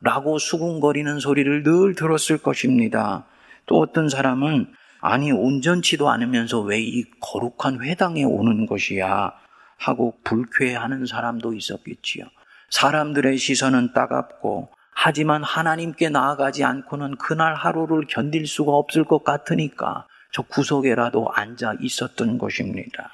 [0.00, 3.24] 라고 수군거리는 소리를 늘 들었을 것입니다.
[3.68, 9.32] 또 어떤 사람은 아니 온전치도 않으면서 왜 이 거룩한 회당에 오는 것이야
[9.76, 12.24] 하고 불쾌해하는 사람도 있었겠지요.
[12.70, 20.42] 사람들의 시선은 따갑고 하지만 하나님께 나아가지 않고는 그날 하루를 견딜 수가 없을 것 같으니까 저
[20.42, 23.12] 구석에라도 앉아 있었던 것입니다.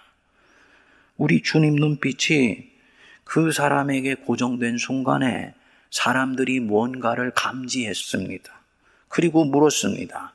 [1.16, 2.70] 우리 주님 눈빛이
[3.24, 5.54] 그 사람에게 고정된 순간에
[5.90, 8.52] 사람들이 뭔가를 감지했습니다.
[9.08, 10.33] 그리고 물었습니다.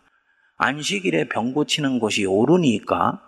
[0.60, 3.22] 안식일에 병 고치는 것이 옳으니까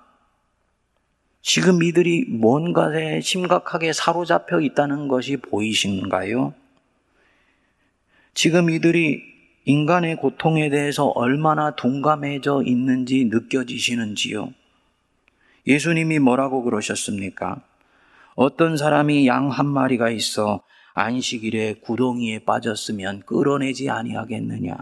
[1.42, 6.54] 지금 이들이 뭔가에 심각하게 사로잡혀 있다는 것이 보이신가요?
[8.34, 9.24] 지금 이들이
[9.64, 14.54] 인간의 고통에 대해서 얼마나 둔감해져 있는지 느껴지시는지요?
[15.68, 17.62] 예수님이 뭐라고 그러셨습니까?
[18.36, 20.62] 어떤 사람이 양 한 마리가 있어
[20.96, 24.78] 안식일에 구덩이에 빠졌으면 끌어내지 아니하겠느냐?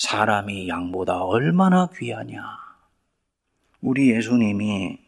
[0.00, 2.40] 사람이 양보다 얼마나 귀하냐?
[3.82, 4.98] 우리 예수님이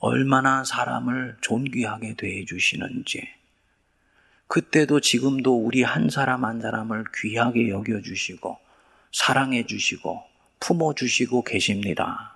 [0.00, 3.26] 얼마나 사람을 존귀하게 대해 주시는지,
[4.48, 8.58] 그때도 지금도 우리 한 사람 한 사람을 귀하게 여겨주시고,
[9.12, 10.22] 사랑해주시고,
[10.60, 12.34] 품어주시고 계십니다.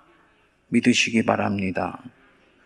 [0.69, 2.01] 믿으시기 바랍니다.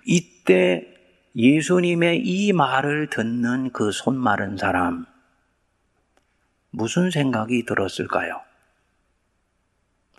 [0.06, 0.88] 이때
[1.36, 5.06] 예수님의 이 말을 듣는 그 손 마른 사람,
[6.69, 8.53] 무슨 생각이 들었을까요?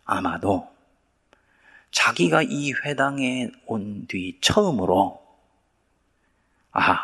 [0.04, 0.68] 아마도
[1.90, 5.24] 자기가 이 회당에 온 뒤 처음으로,
[6.72, 6.98] 아,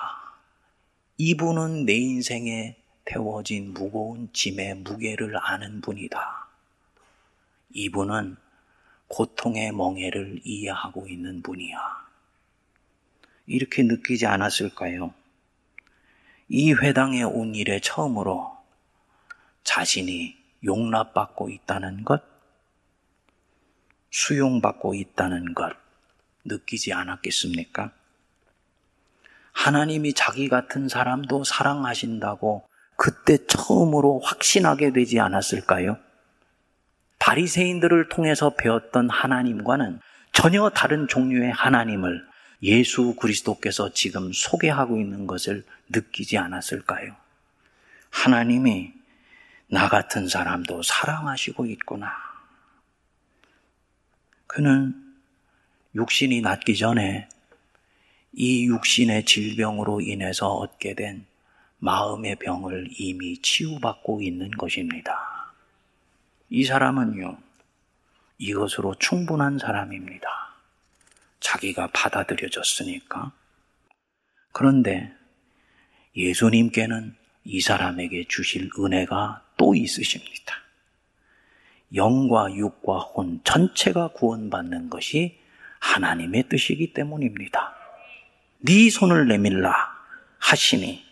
[1.16, 6.48] 이분은 내 인생에 태워진 무거운 짐의 무게를 아는 분이다.
[7.72, 8.36] 이분은
[9.08, 11.78] 고통의 멍해를 이해하고 있는 분이야.
[13.46, 15.12] 이렇게 느끼지 않았을까요?
[16.48, 18.56] 이 회당에 온 일에 처음으로
[19.64, 22.22] 자신이 용납받고 있다는 것,
[24.10, 25.72] 수용받고 있다는 것
[26.44, 27.92] 느끼지 않았겠습니까?
[29.52, 35.98] 하나님이 자기 같은 사람도 사랑하신다고 그때 처음으로 확신하게 되지 않았을까요?
[37.18, 40.00] 바리새인들을 통해서 배웠던 하나님과는
[40.32, 42.26] 전혀 다른 종류의 하나님을
[42.62, 47.14] 예수 그리스도께서 지금 소개하고 있는 것을 느끼지 않았을까요?
[48.10, 48.92] 하나님이
[49.68, 52.29] 나 같은 사람도 사랑하시고 있구나.
[54.52, 54.92] 그는
[55.94, 57.28] 육신이 낫기 전에
[58.32, 61.24] 이 육신의 질병으로 인해서 얻게 된
[61.78, 65.54] 마음의 병을 이미 치유받고 있는 것입니다.
[66.48, 67.38] 이 사람은요,
[68.38, 70.28] 이것으로 충분한 사람입니다.
[71.38, 73.30] 자기가 받아들여졌으니까.
[74.50, 75.14] 그런데
[76.16, 80.69] 예수님께는 이 사람에게 주실 은혜가 또 있으십니다.
[81.94, 85.38] 영과 육과 혼 전체가 구원받는 것이
[85.80, 87.74] 하나님의 뜻이기 때문입니다.
[88.58, 89.74] 네 손을 내밀라
[90.38, 91.02] 하시니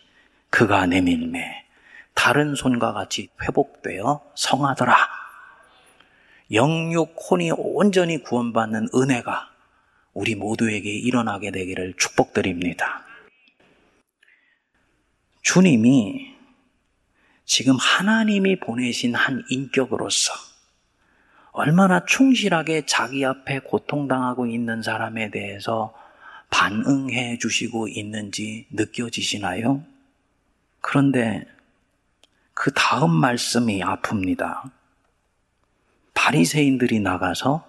[0.49, 1.65] 그가 내밀매
[2.13, 4.95] 다른 손과 같이 회복되어 성하더라.
[6.51, 9.49] 영육 혼이 온전히 구원받는 은혜가
[10.13, 13.05] 우리 모두에게 일어나게 되기를 축복드립니다.
[15.41, 16.35] 주님이
[17.45, 20.48] 지금 하나님이 보내신 한 인격으로서
[21.51, 25.93] 얼마나 충실하게 자기 앞에 고통당하고 있는 사람에 대해서
[26.49, 29.83] 반응해 주시고 있는지 느껴지시나요?
[30.81, 31.45] 그런데
[32.53, 34.71] 그 다음 말씀이 아픕니다.
[36.13, 37.65] 바리새인들이 나가서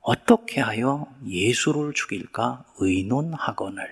[0.00, 3.88] 어떻게 하여 예수를 죽일까 의논하거늘.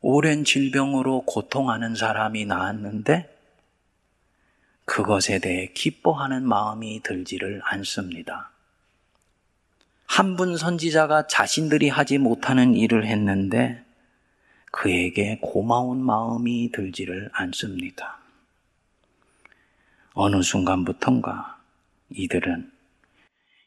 [0.00, 3.31] 오랜 질병으로 고통하는 사람이 나았는데
[4.84, 8.50] 그것에 대해 기뻐하는 마음이 들지를 않습니다.
[10.06, 13.82] 한 분 선지자가 자신들이 하지 못하는 일을 했는데
[14.70, 18.18] 그에게 고마운 마음이 들지를 않습니다.
[20.14, 21.58] 어느 순간부턴가
[22.10, 22.70] 이들은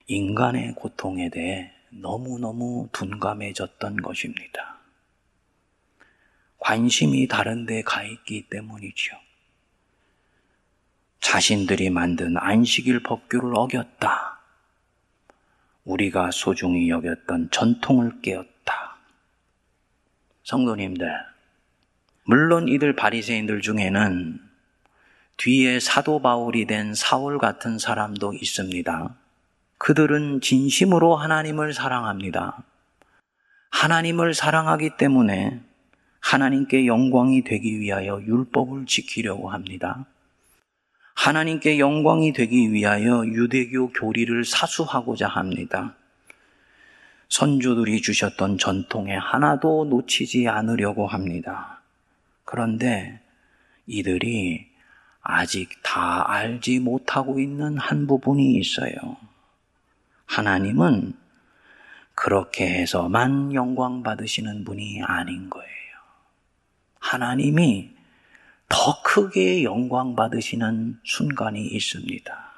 [0.08, 4.78] 인간의 고통에 대해 너무너무 둔감해졌던 것입니다.
[6.60, 9.16] 관심이 다른 데 가 있기 때문이죠.
[11.26, 14.38] 자신들이 만든 안식일 법규를 어겼다.
[15.84, 18.98] 우리가 소중히 여겼던 전통을 깨었다.
[20.44, 21.12] 성도님들,
[22.26, 24.40] 물론 이들 바리새인들 중에는
[25.38, 29.16] 뒤에 사도 바울이 된 사울 같은 사람도 있습니다.
[29.80, 32.62] 그들은 진심으로 하나님을 사랑합니다.
[33.72, 35.60] 하나님을 사랑하기 때문에
[36.20, 40.06] 하나님께 영광이 되기 위하여 율법을 지키려고 합니다.
[41.16, 45.96] 하나님께 영광이 되기 위하여 유대교 교리를 사수하고자 합니다.
[47.30, 51.82] 선조들이 주셨던 전통에 하나도 놓치지 않으려고 합니다.
[52.44, 53.20] 그런데
[53.88, 54.68] 이들이
[55.22, 58.94] 아직 다 알지 못하고 있는 한 부분이 있어요.
[60.28, 61.14] 하나님은
[62.14, 65.70] 그렇게 해서만 영광 받으시는 분이 아닌 거예요.
[67.00, 67.95] 하나님이
[68.68, 72.52] 더 크게 영광 받으시는 순간이 있습니다.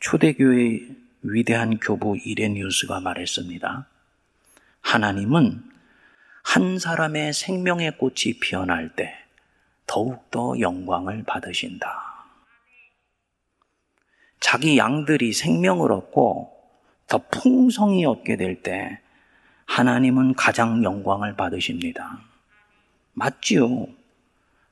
[0.00, 3.86] 초대교회의 위대한 교부 이레니우스가 말했습니다.
[4.82, 5.70] 하나님은
[6.42, 9.14] 한 사람의 생명의 꽃이 피어날 때
[9.86, 12.14] 더욱더 영광을 받으신다.
[14.40, 16.52] 자기 양들이 생명을 얻고
[17.08, 19.00] 더 풍성히 얻게 될 때
[19.66, 22.20] 하나님은 가장 영광을 받으십니다.
[23.14, 23.86] 맞지요?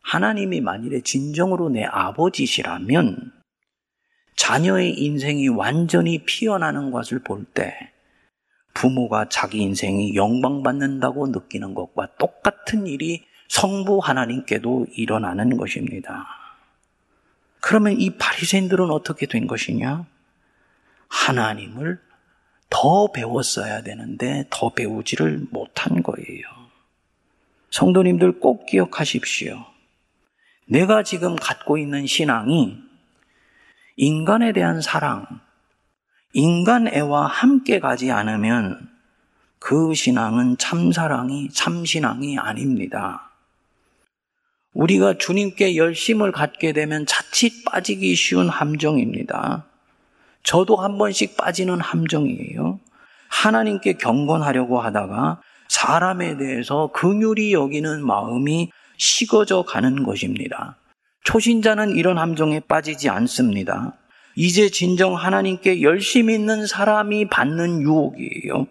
[0.03, 3.33] 하나님이 만일에 진정으로 내 아버지시라면
[4.37, 7.93] 자녀의 인생이 완전히 피어나는 것을 볼 때
[8.75, 16.27] 부모가 자기 인생이 영광받는다고 느끼는 것과 똑같은 일이 성부 하나님께도 일어나는 것입니다.
[17.61, 20.07] 그러면 이 바리새인들은 어떻게 된 것이냐?
[21.09, 22.01] 하나님을
[22.71, 26.47] 더 배웠어야 되는데 더 배우지를 못한 거예요.
[27.71, 29.72] 성도님들 꼭 기억하십시오.
[30.73, 32.79] 내가 지금 갖고 있는 신앙이
[33.97, 35.27] 인간에 대한 사랑,
[36.33, 38.89] 인간 애와 함께 가지 않으면
[39.59, 43.31] 그 신앙은 참사랑이, 참신앙이 아닙니다.
[44.73, 49.67] 우리가 주님께 열심을 갖게 되면 자칫 빠지기 쉬운 함정입니다.
[50.43, 52.81] 저도 한 번씩 빠지는 함정이에요.
[53.29, 60.77] 하나님께 경건하려고 하다가 사람에 대해서 긍휼히 여기는 마음이 식어져 가는 것입니다.
[61.25, 63.95] 초신자는 이런 함정에 빠지지 않습니다.
[64.35, 68.67] 이제 진정 하나님께 열심히 있는 사람이 받는 유혹이에요.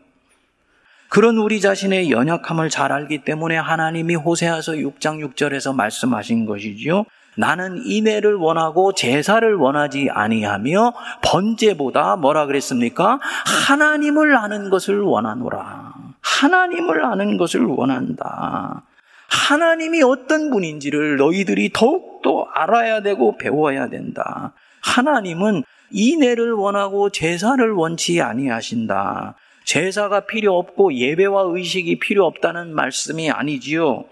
[1.09, 7.03] 그런 우리 자신의 연약함을 잘 알기 때문에 하나님이 호세아서 6장 6절에서 말씀하신 것이지요.
[7.37, 10.93] 나는 인애를 원하고 제사를 원하지 아니하며
[11.23, 13.19] 번제보다 뭐라 그랬습니까?
[13.67, 15.93] 하나님을 아는 것을 원하노라.
[16.21, 18.83] 하나님을 아는 것을 원한다.
[19.31, 24.53] 하나님이 어떤 분인지를 너희들이 더욱더 알아야 되고 배워야 된다.
[24.81, 29.35] 하나님은 인애를 원하고 제사를 원치 아니하신다.
[29.63, 34.03] 제사가 필요 없고 예배와 의식이 필요 없다는 말씀이 아니지요.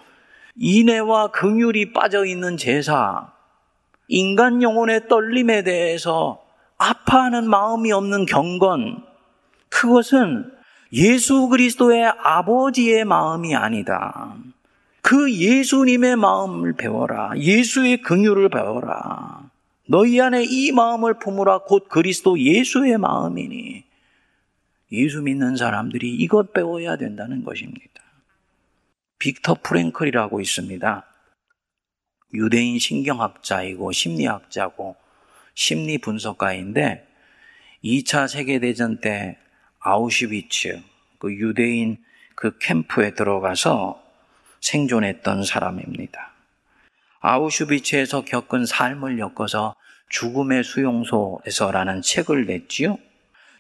[0.56, 3.32] 인애와 긍휼이 빠져 있는 제사,
[4.08, 6.42] 인간 영혼의 떨림에 대해서
[6.78, 9.04] 아파하는 마음이 없는 경건,
[9.70, 10.52] 그것은
[10.94, 14.36] 예수 그리스도의 아버지의 마음이 아니다.
[15.10, 17.32] 그 예수님의 마음을 배워라.
[17.36, 19.50] 예수의 긍휼을 배워라.
[19.88, 23.86] 너희 안에 이 마음을 품으라 곧 그리스도 예수의 마음이니
[24.92, 28.04] 예수 믿는 사람들이 이것 배워야 된다는 것입니다.
[29.18, 31.06] 빅터 프랭클이라고 있습니다.
[32.36, 34.96] 유대인 신경학자이고 심리학자고
[35.56, 37.08] 심리 분석가인데
[37.84, 39.40] 2차 세계대전 때
[39.80, 40.84] 아우슈비츠
[41.18, 41.98] 그 유대인
[42.36, 44.09] 그 캠프에 들어가서
[44.62, 46.32] 생존했던 사람입니다.
[47.22, 49.76] 아우슈비츠에서 겪은 삶을 엮어서
[50.10, 52.98] 죽음의 수용소에서라는 책을 냈지요.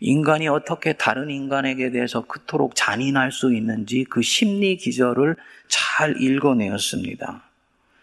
[0.02, 5.36] 인간이 어떻게 다른 인간에게 대해서 그토록 잔인할 수 있는지 그 심리 기절을
[5.68, 7.43] 잘 읽어내었습니다.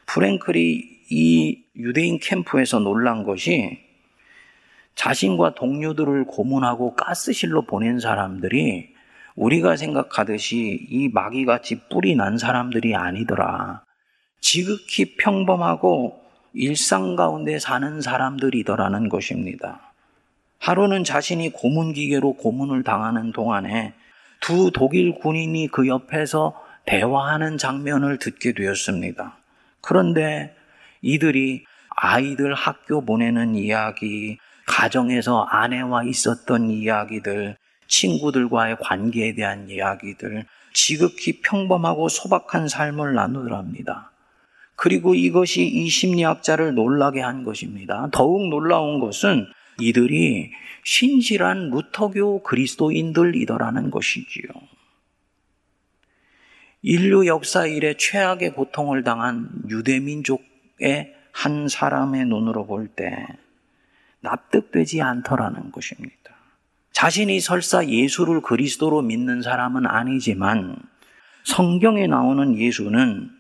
[0.07, 3.81] 프랭클이 이 유대인 캠프에서 놀란 것이
[4.95, 8.95] 자신과 동료들을 고문하고 가스실로 보낸 사람들이
[9.37, 13.83] 우리가 생각하듯이 이 마귀같이 뿔이 난 사람들이 아니더라.
[14.41, 16.21] 지극히 평범하고
[16.55, 19.93] 일상 가운데 사는 사람들이더라는 것입니다.
[20.59, 23.93] 하루는 자신이 고문 기계로 고문을 당하는 동안에
[24.41, 26.55] 두 독일 군인이 그 옆에서
[26.87, 29.37] 대화하는 장면을 듣게 되었습니다.
[29.83, 30.55] 그런데
[31.03, 37.57] 이들이 아이들 학교 보내는 이야기, 가정에서 아내와 있었던 이야기들,
[37.89, 44.13] 친구들과의 관계에 대한 이야기들, 지극히 평범하고 소박한 삶을 나누더랍니다.
[44.75, 48.09] 그리고 이것이 이 심리학자를 놀라게 한 것입니다.
[48.13, 49.47] 더욱 놀라운 것은
[49.81, 50.53] 이들이
[50.85, 54.49] 신실한 루터교 그리스도인들이더라는 것이지요.
[56.83, 63.27] 인류 역사 이래 최악의 고통을 당한 유대민족의 한 사람의 눈으로 볼 때
[64.21, 66.26] 납득되지 않더라는 것입니다.
[66.97, 70.79] 자신이 설사 예수를 그리스도로 믿는 사람은 아니지만
[71.45, 73.31] 성경에 나오는 예수는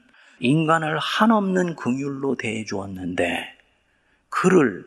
[0.40, 3.46] 인간을 한없는 긍휼로 대해 주었는데
[4.28, 4.84] 그를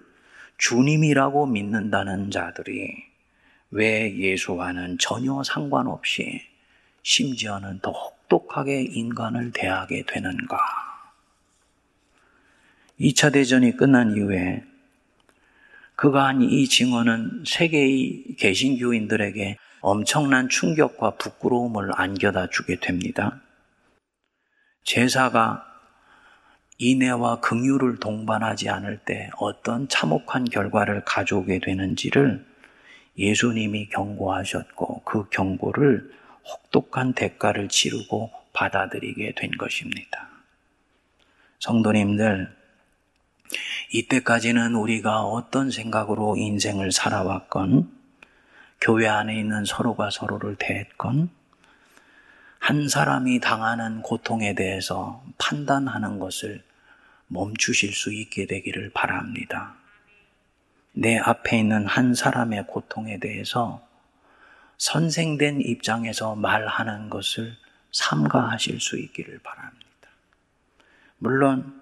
[0.60, 2.94] 주님이라고 믿는다는 자들이
[3.72, 6.40] 왜 예수와는 전혀 상관없이
[7.02, 10.60] 심지어는 더 혹독하게 인간을 대하게 되는가?
[13.00, 14.69] 2차 대전이 끝난 이후에
[16.00, 23.42] 그가 한 이 증언은 세계의 개신교인들에게 엄청난 충격과 부끄러움을 안겨다 주게 됩니다.
[24.86, 25.66] 제사가
[26.78, 32.46] 인애와 긍휼을 동반하지 않을 때 어떤 참혹한 결과를 가져오게 되는지를
[33.18, 36.14] 예수님이 경고하셨고 그 경고를
[36.46, 40.30] 혹독한 대가를 치르고 받아들이게 된 것입니다.
[41.60, 42.59] 성도님들,
[43.92, 47.92] 이때까지는 우리가 어떤 생각으로 인생을 살아왔건,
[48.82, 51.30] 교회 안에 있는 서로가 서로를 대했건,
[52.60, 56.64] 한 사람이 당하는 고통에 대해서 판단하는 것을
[57.28, 59.76] 멈추실 수 있게 되기를 바랍니다.
[60.92, 63.88] 내 앞에 있는 한 사람의 고통에 대해서
[64.78, 67.56] 선생된 입장에서 말하는 것을
[67.92, 69.86] 삼가하실 수 있기를 바랍니다.
[71.18, 71.79] 물론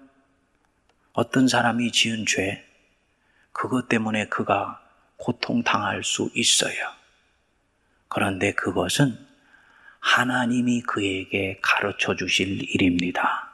[1.12, 2.64] 어떤 사람이 지은 죄,
[3.52, 4.80] 그것 때문에 그가
[5.16, 6.76] 고통당할 수 있어요.
[8.08, 9.18] 그런데 그것은
[10.00, 13.50] 하나님이 그에게 가르쳐 주실 일입니다.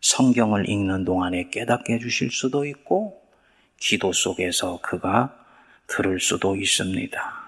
[0.00, 3.22] 성경을 읽는 동안에 깨닫게 해주실 수도 있고,
[3.78, 5.36] 기도 속에서 그가
[5.86, 7.42] 들을 수도 있습니다.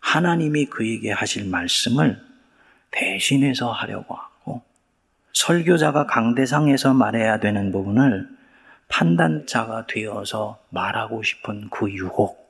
[0.00, 2.20] 하나님이 그에게 하실 말씀을
[2.90, 4.18] 대신해서 하려고
[5.32, 8.28] 설교자가 강대상에서 말해야 되는 부분을
[8.88, 12.42] 판단자가 되어서 말하고 싶은 그 유혹,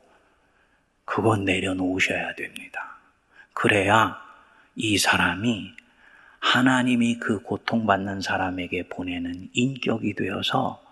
[1.04, 2.96] 그건 내려놓으셔야 됩니다.
[3.54, 4.20] 그래야
[4.74, 5.72] 이 사람이
[6.40, 10.82] 하나님이 그 고통받는 사람에게 보내는 인격이 되어서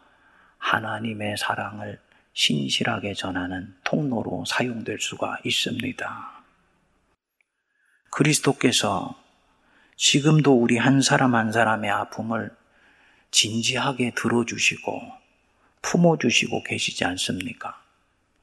[0.59, 1.99] 하나님의 사랑을
[2.33, 6.31] 신실하게 전하는 통로로 사용될 수가 있습니다.
[8.11, 9.20] 그리스도께서
[10.01, 12.51] 지금도 우리 한 사람 한 사람의 아픔을
[13.33, 14.99] 진지하게 들어주시고
[15.83, 17.79] 품어주시고 계시지 않습니까?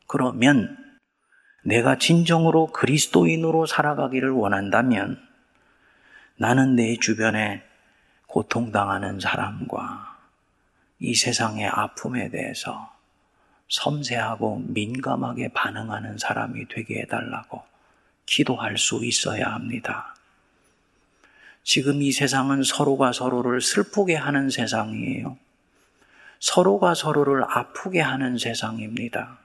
[0.05, 0.77] 그러면
[1.63, 5.19] 내가 진정으로 그리스도인으로 살아가기를 원한다면
[6.35, 7.63] 나는 내 주변에
[8.27, 10.15] 고통당하는 사람과
[10.99, 12.93] 이 세상의 아픔에 대해서
[13.69, 17.63] 섬세하고 민감하게 반응하는 사람이 되게 해달라고
[18.27, 20.16] 기도할 수 있어야 합니다.
[21.67, 25.37] 지금 이 세상은 서로가 서로를 슬프게 하는 세상이에요.
[26.39, 29.37] 서로가 서로를 아프게 하는 세상입니다.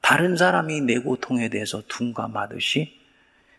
[0.00, 2.98] 다른 사람이 내 고통에 대해서 둔감하듯이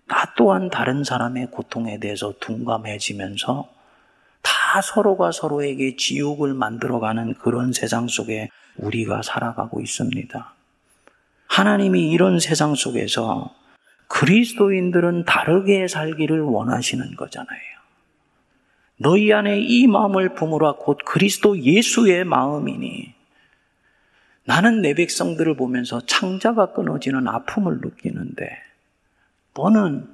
[0.08, 3.70] 나 또한 다른 사람의 고통에 대해서 둔감해지면서
[4.42, 10.56] 다 서로가 서로에게 지옥을 만들어가는 그런 세상 속에 우리가 살아가고 있습니다.
[11.50, 13.54] 하나님이 이런 세상 속에서
[14.08, 17.76] 그리스도인들은 다르게 살기를 원하시는 거잖아요.
[18.98, 23.14] 너희 안에 이 마음을 품으라 곧 그리스도 예수의 마음이니
[24.46, 28.58] 나는 내 백성들을 보면서 창자가 끊어지는 아픔을 느끼는데
[29.56, 30.08] 너는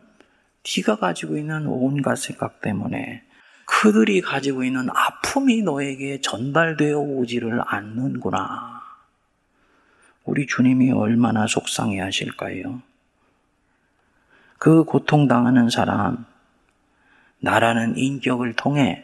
[0.77, 3.23] 네가 가지고 있는 온갖 생각 때문에
[3.65, 8.81] 그들이 가지고 있는 아픔이 너에게 전달되어 오지를 않는구나.
[10.23, 12.81] 우리 주님이 얼마나 속상해 하실까요?
[14.63, 16.23] 그 고통당하는 사람,
[17.39, 19.03] 나라는 인격을 통해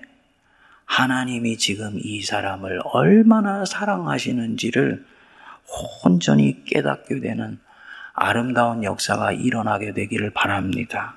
[0.86, 5.04] 하나님이 지금 이 사람을 얼마나 사랑하시는지를
[6.06, 7.60] 온전히 깨닫게 되는
[8.14, 11.16] 아름다운 역사가 일어나게 되기를 바랍니다.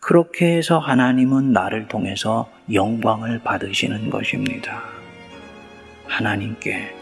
[0.00, 4.80] 그렇게 해서 하나님은 나를 통해서 영광을 받으시는 것입니다.
[6.06, 6.96] 하나님께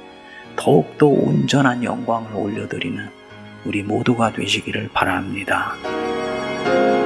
[0.56, 3.08] 더욱더 온전한 영광을 올려드리는
[3.64, 5.76] 우리 모두가 되시기를 바랍니다.
[6.66, 7.05] Thank you.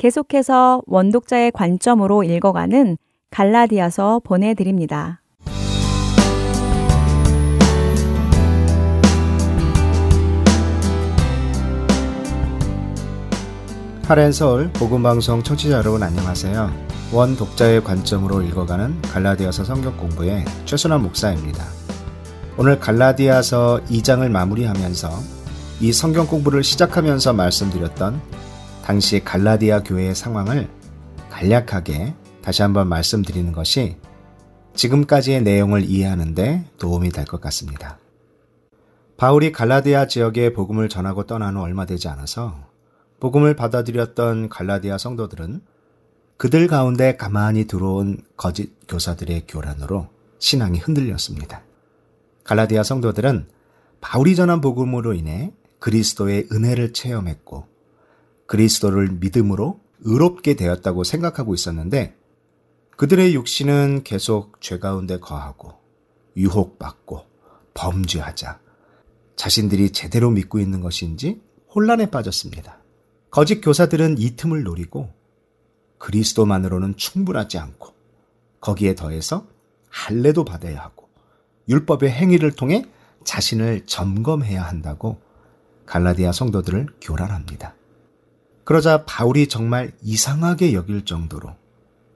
[0.00, 2.96] 계속해서 원독자의 관점으로 읽어가는
[3.30, 5.20] 갈라디아서 보내드립니다.
[14.04, 16.70] 하렌서울 복음방송 청취자 여러분 안녕하세요.
[17.12, 21.62] 원 독자의 관점으로 읽어가는 갈라디아서 성경 공부의 최순환 목사입니다.
[22.56, 25.10] 오늘 갈라디아서 2장을 마무리하면서
[25.82, 28.49] 이 성경 공부를 시작하면서 말씀드렸던
[28.90, 30.68] 당시 갈라디아 교회의 상황을
[31.30, 32.12] 간략하게
[32.42, 33.96] 다시 한번 말씀드리는 것이
[34.74, 38.00] 지금까지의 내용을 이해하는데 도움이 될 것 같습니다.
[39.16, 42.66] 바울이 갈라디아 지역에 복음을 전하고 떠난 후 얼마 되지 않아서
[43.20, 45.60] 복음을 받아들였던 갈라디아 성도들은
[46.36, 50.08] 그들 가운데 가만히 들어온 거짓 교사들의 교란으로
[50.40, 51.62] 신앙이 흔들렸습니다.
[52.42, 53.46] 갈라디아 성도들은
[54.00, 57.69] 바울이 전한 복음으로 인해 그리스도의 은혜를 체험했고
[58.50, 62.16] 그리스도를 믿음으로 의롭게 되었다고 생각하고 있었는데
[62.96, 65.74] 그들의 육신은 계속 죄 가운데 거하고
[66.36, 67.26] 유혹받고
[67.74, 68.58] 범죄하자
[69.36, 71.40] 자신들이 제대로 믿고 있는 것인지
[71.72, 72.78] 혼란에 빠졌습니다.
[73.30, 75.10] 거짓 교사들은 이 틈을 노리고
[75.98, 77.94] 그리스도만으로는 충분하지 않고
[78.58, 79.46] 거기에 더해서
[79.90, 81.08] 할례도 받아야 하고
[81.68, 82.84] 율법의 행위를 통해
[83.22, 85.20] 자신을 점검해야 한다고
[85.86, 87.76] 갈라디아 성도들을 교란합니다.
[88.64, 91.54] 그러자 바울이 정말 이상하게 여길 정도로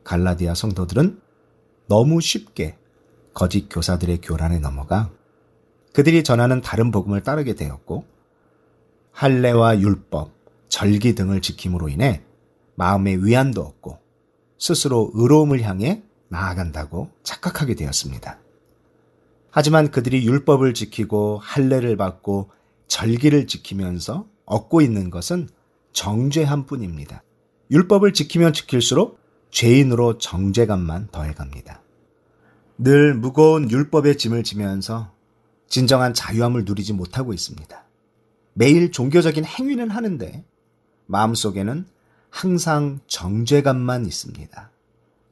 [0.05, 1.21] 갈라디아 성도들은
[1.89, 2.77] 너무 쉽게
[3.33, 5.11] 거짓 교사들의 교란에 넘어가
[5.93, 8.05] 그들이 전하는 다른 복음을 따르게 되었고
[9.13, 10.33] 할례와 율법,
[10.69, 12.23] 절기 등을 지킴으로 인해
[12.75, 13.99] 마음의 위안도 얻고
[14.59, 18.39] 스스로 의로움을 향해 나아간다고 착각하게 되었습니다.
[19.51, 22.51] 하지만 그들이 율법을 지키고 할례를 받고
[22.89, 25.49] 절기를 지키면서 얻고 있는 것은
[25.95, 27.23] 정죄함 뿐입니다.
[27.71, 29.19] 율법을 지키면 지킬수록
[29.51, 31.81] 죄인으로 정죄감만 더해갑니다.
[32.77, 35.15] 늘 무거운 율법의 짐을 지면서
[35.69, 37.85] 진정한 자유함을 누리지 못하고 있습니다.
[38.53, 40.45] 매일 종교적인 행위는 하는데
[41.07, 41.87] 마음속에는
[42.31, 44.71] 항상 정죄감만 있습니다.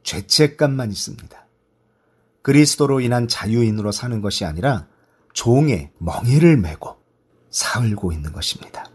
[0.03, 1.47] 죄책감만 있습니다.
[2.41, 4.87] 그리스도로 인한 자유인으로 사는 것이 아니라
[5.33, 6.97] 종의 멍에를 메고
[7.49, 8.92] 살고 있는 것입니다.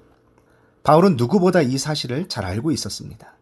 [0.89, 3.36] 바울은 누구보다 이 사실을 잘 알고 있었습니다.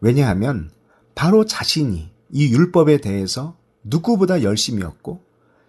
[0.00, 0.70] 왜냐하면
[1.16, 5.20] 바로 자신이 이 율법에 대해서 누구보다 열심이었고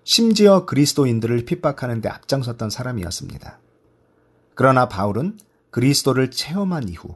[0.03, 3.57] 심지어 그리스도인들을 핍박하는 데 앞장섰던 사람이었습니다.
[4.53, 5.39] 그러나 바울은
[5.71, 7.15] 그리스도를 체험한 이후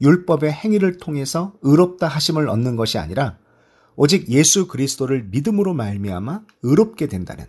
[0.00, 3.36] 율법의 행위를 통해서 의롭다 하심을 얻는 것이 아니라
[3.96, 7.44] 오직 예수 그리스도를 믿음으로 말미암아 의롭게 된다는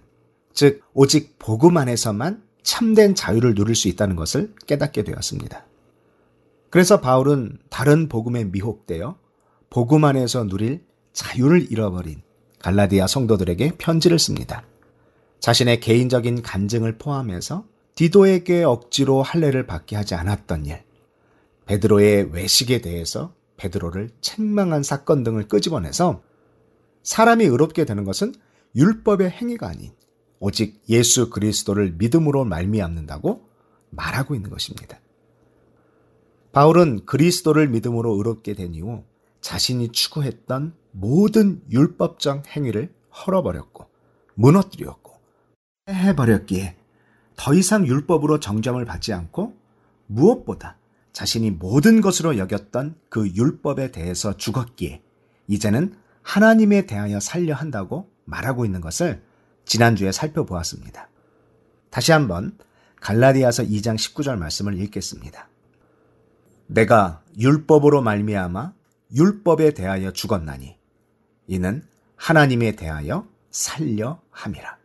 [0.53, 5.68] 즉 오직 복음 안에서만 참된 자유를 누릴 수 있다는 것을 깨닫게 되었습니다.
[6.70, 9.17] 그래서 바울은 다른 복음에 미혹되어
[9.70, 12.22] 복음 안에서 누릴 자유를 잃어버린
[12.59, 14.63] 갈라디아 성도들에게 편지를 씁니다.
[15.39, 17.65] 자신의 개인적인 간증을 포함해서
[17.95, 20.84] 디도에게 억지로 할례를 받게 하지 않았던 일,
[21.65, 26.22] 베드로의 외식에 대해서 베드로를 책망한 사건 등을 끄집어내서
[27.03, 28.34] 사람이 의롭게 되는 것은
[28.76, 29.91] 율법의 행위가 아닌
[30.39, 33.47] 오직 예수 그리스도를 믿음으로 말미암는다고
[33.89, 34.99] 말하고 있는 것입니다.
[36.52, 39.04] 바울은 그리스도를 믿음으로 의롭게 된 이후
[39.41, 42.93] 자신이 추구했던 모든 율법적 행위를
[43.26, 43.88] 헐어버렸고
[44.36, 45.14] 무너뜨렸고
[45.89, 46.76] 해버렸기에
[47.36, 49.56] 더 이상 율법으로 정점을 받지 않고
[50.08, 50.78] 무엇보다
[51.14, 55.02] 자신이 모든 것으로 여겼던 그 율법에 대해서 죽었기에
[55.47, 59.24] 이제는 하나님에 대하여 살려 한다고 말하고 있는 것을
[59.66, 61.10] 지난주에 살펴보았습니다.
[61.89, 62.58] 다시 한번
[63.02, 65.49] 갈라디아서 2장 19절 말씀을 읽겠습니다.
[66.70, 68.74] 내가 율법으로 말미암아
[69.15, 70.78] 율법에 대하여 죽었나니
[71.47, 71.84] 이는
[72.15, 74.78] 하나님에 대하여 살려 함이라.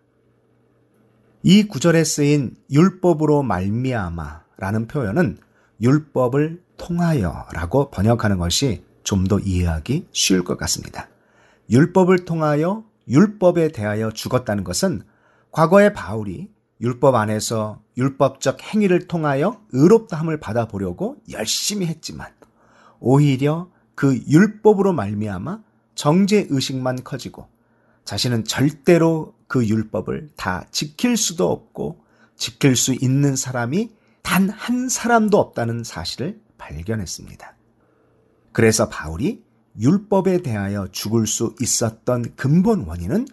[1.43, 5.39] 이 구절에 쓰인 율법으로 말미암아라는 표현은
[5.83, 11.09] 율법을 통하여라고 번역하는 것이 좀 더 이해하기 쉬울 것 같습니다.
[11.71, 15.03] 율법을 통하여 율법에 대하여 죽었다는 것은
[15.51, 16.49] 과거의 바울이
[16.85, 22.31] 율법 안에서 율법적 행위를 통하여 의롭다함을 받아보려고 열심히 했지만
[23.01, 25.63] 오히려 그 율법으로 말미암아
[25.95, 27.49] 정죄 의식만 커지고
[28.05, 32.05] 자신은 절대로 그 율법을 다 지킬 수도 없고
[32.37, 33.91] 지킬 수 있는 사람이
[34.23, 37.57] 단 한 사람도 없다는 사실을 발견했습니다.
[38.53, 39.45] 그래서 바울이
[39.79, 43.27] 율법에 대하여 죽을 수 있었던 근본 원인은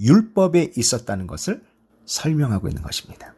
[0.00, 1.62] 율법에 있었다는 것을
[2.08, 3.34] 설명하고 있는 것입니다.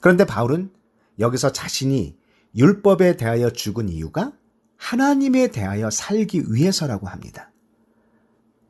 [0.00, 0.72] 그런데 바울은
[1.18, 2.18] 여기서 자신이
[2.56, 4.32] 율법에 대하여 죽은 이유가
[4.76, 7.52] 하나님에 대하여 살기 위해서라고 합니다.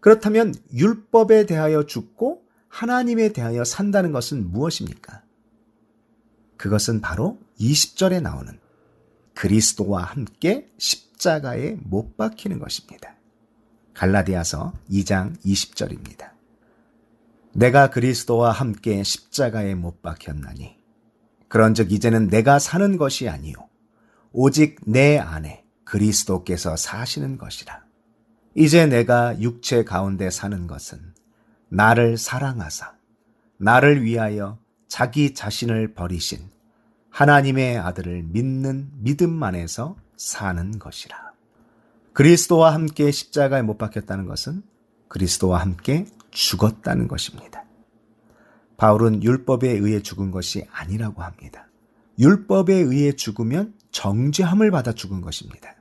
[0.01, 5.23] 그렇다면 율법에 대하여 죽고 하나님에 대하여 산다는 것은 무엇입니까?
[6.57, 8.59] 그것은 바로 20절에 나오는
[9.35, 13.15] 그리스도와 함께 십자가에 못 박히는 것입니다.
[13.95, 16.40] 갈라디아서 2장 20절입니다.
[17.53, 20.77] 내가 그리스도와 함께 십자가에 못 박혔나니
[21.49, 23.55] 그런즉 이제는 내가 사는 것이 아니요
[24.33, 27.83] 오직 내 안에 그리스도께서 사시는 것이라.
[28.55, 31.15] 이제 내가 육체 가운데 사는 것은
[31.69, 32.95] 나를 사랑하사
[33.59, 36.51] 나를 위하여 자기 자신을 버리신
[37.11, 41.33] 하나님의 아들을 믿는 믿음 안에서 사는 것이라.
[42.13, 44.63] 그리스도와 함께 십자가에 못 박혔다는 것은
[45.09, 47.65] 그리스도와 함께 죽었다는 것입니다.
[48.77, 51.69] 바울은 율법에 의해 죽은 것이 아니라고 합니다.
[52.19, 55.75] 율법에 의해 죽으면 정죄함을 받아 죽은 것입니다.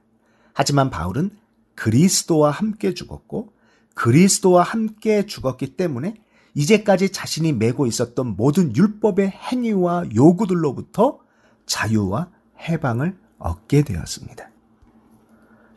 [0.53, 1.31] 하지만 바울은
[1.75, 3.53] 그리스도와 함께 죽었고
[3.93, 6.15] 그리스도와 함께 죽었기 때문에
[6.53, 11.19] 이제까지 자신이 메고 있었던 모든 율법의 행위와 요구들로부터
[11.65, 12.29] 자유와
[12.59, 14.49] 해방을 얻게 되었습니다.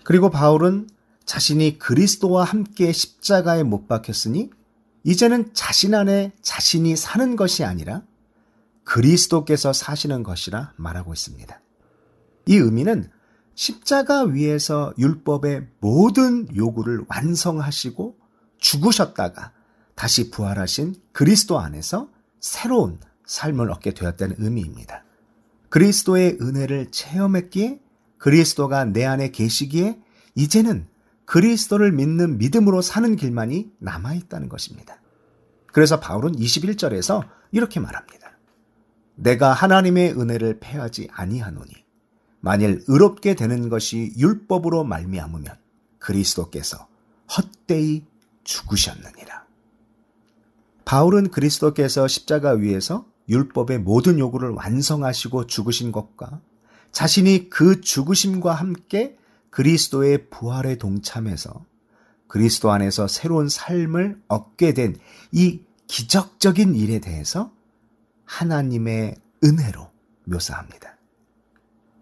[0.04, 0.88] 그리고 바울은
[1.24, 4.50] 자신이 그리스도와 함께 십자가에 못 박혔으니
[5.04, 8.02] 이제는 자신 안에 자신이 사는 것이 아니라
[8.84, 11.60] 그리스도께서 사시는 것이라 말하고 있습니다.
[12.46, 13.10] 이 의미는
[13.54, 18.16] 십자가 위에서 율법의 모든 요구를 완성하시고
[18.58, 19.52] 죽으셨다가
[19.94, 22.08] 다시 부활하신 그리스도 안에서
[22.40, 25.04] 새로운 삶을 얻게 되었다는 의미입니다.
[25.68, 27.80] 그리스도의 은혜를 체험했기에
[28.18, 30.00] 그리스도가 내 안에 계시기에
[30.34, 30.86] 이제는
[31.32, 35.00] 그리스도를 믿는 믿음으로 사는 길만이 남아있다는 것입니다.
[35.68, 38.36] 그래서 바울은 21절에서 이렇게 말합니다.
[39.14, 41.72] 내가 하나님의 은혜를 패하지 아니하노니
[42.40, 45.56] 만일 의롭게 되는 것이 율법으로 말미암으면
[46.00, 46.86] 그리스도께서
[47.34, 48.04] 헛되이
[48.44, 49.46] 죽으셨느니라.
[50.84, 56.42] 바울은 그리스도께서 십자가 위에서 율법의 모든 요구를 완성하시고 죽으신 것과
[56.90, 59.16] 자신이 그 죽으심과 함께
[59.52, 61.64] 그리스도의 부활에 동참해서
[62.26, 64.96] 그리스도 안에서 새로운 삶을 얻게 된
[65.32, 67.52] 이 기적적인 일에 대해서
[68.24, 69.90] 하나님의 은혜로
[70.24, 70.96] 묘사합니다.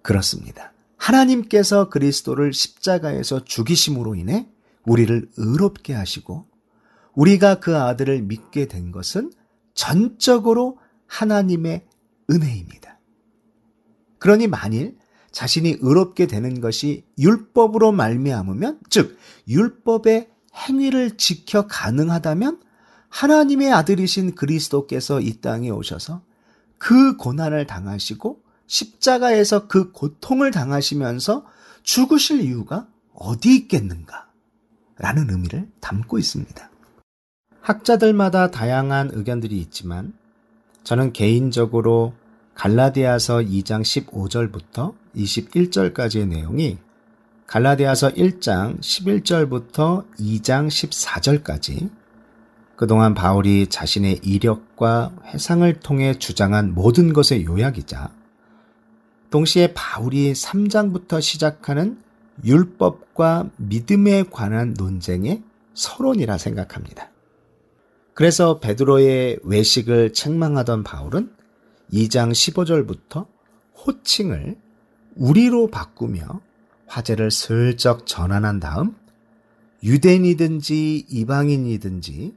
[0.03, 0.73] 그렇습니다.
[0.97, 4.49] 하나님께서 그리스도를 십자가에서 죽이심으로 인해
[4.87, 6.47] 우리를 의롭게 하시고
[7.15, 9.33] 우리가 그 아들을 믿게 된 것은
[9.75, 11.87] 전적으로 하나님의
[12.31, 13.01] 은혜입니다.
[14.19, 14.99] 그러니 만일
[15.33, 19.19] 자신이 의롭게 되는 것이 율법으로 말미암으면 즉
[19.49, 22.61] 율법의 행위를 지켜 가능하다면
[23.09, 26.23] 하나님의 아들이신 그리스도께서 이 땅에 오셔서
[26.79, 31.45] 그 고난을 당하시고 십자가에서 그 고통을 당하시면서
[31.83, 34.29] 죽으실 이유가 어디 있겠는가?
[34.97, 36.71] 라는 의미를 담고 있습니다.
[37.61, 40.13] 학자들마다 다양한 의견들이 있지만
[40.85, 42.15] 저는 개인적으로
[42.61, 46.77] 갈라디아서 2장 15절부터 21절까지의 내용이
[47.47, 51.89] 갈라디아서 1장 11절부터 2장 14절까지
[52.77, 58.13] 그동안 바울이 자신의 이력과 회상을 통해 주장한 모든 것의 요약이자
[59.31, 61.99] 동시에 바울이 3장부터 시작하는
[62.45, 65.43] 율법과 믿음에 관한 논쟁의
[65.73, 67.09] 서론이라 생각합니다.
[68.13, 71.40] 그래서 베드로의 외식을 책망하던 바울은
[71.93, 73.27] 2장 15절부터
[73.87, 74.57] 호칭을
[75.17, 76.41] 우리로 바꾸며
[76.87, 78.95] 화제를 슬쩍 전환한 다음
[79.83, 82.35] 유대인이든지 이방인이든지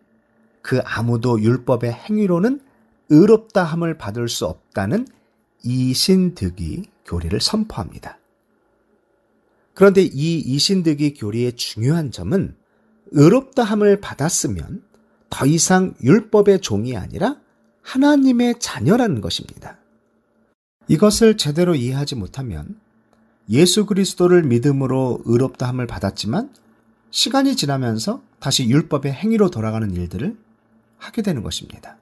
[0.61, 2.61] 그 아무도 율법의 행위로는
[3.09, 5.07] 의롭다 함을 받을 수 없다는
[5.63, 8.17] 이신득이 교리를 선포합니다.
[9.73, 12.55] 그런데 이 이신득이 교리의 중요한 점은
[13.11, 14.83] 의롭다 함을 받았으면
[15.29, 17.37] 더 이상 율법의 종이 아니라
[17.83, 19.77] 하나님의 자녀라는 것입니다.
[20.87, 22.79] 이것을 제대로 이해하지 못하면
[23.49, 26.53] 예수 그리스도를 믿음으로 의롭다함을 받았지만
[27.11, 30.37] 시간이 지나면서 다시 율법의 행위로 돌아가는 일들을
[30.97, 31.97] 하게 되는 것입니다.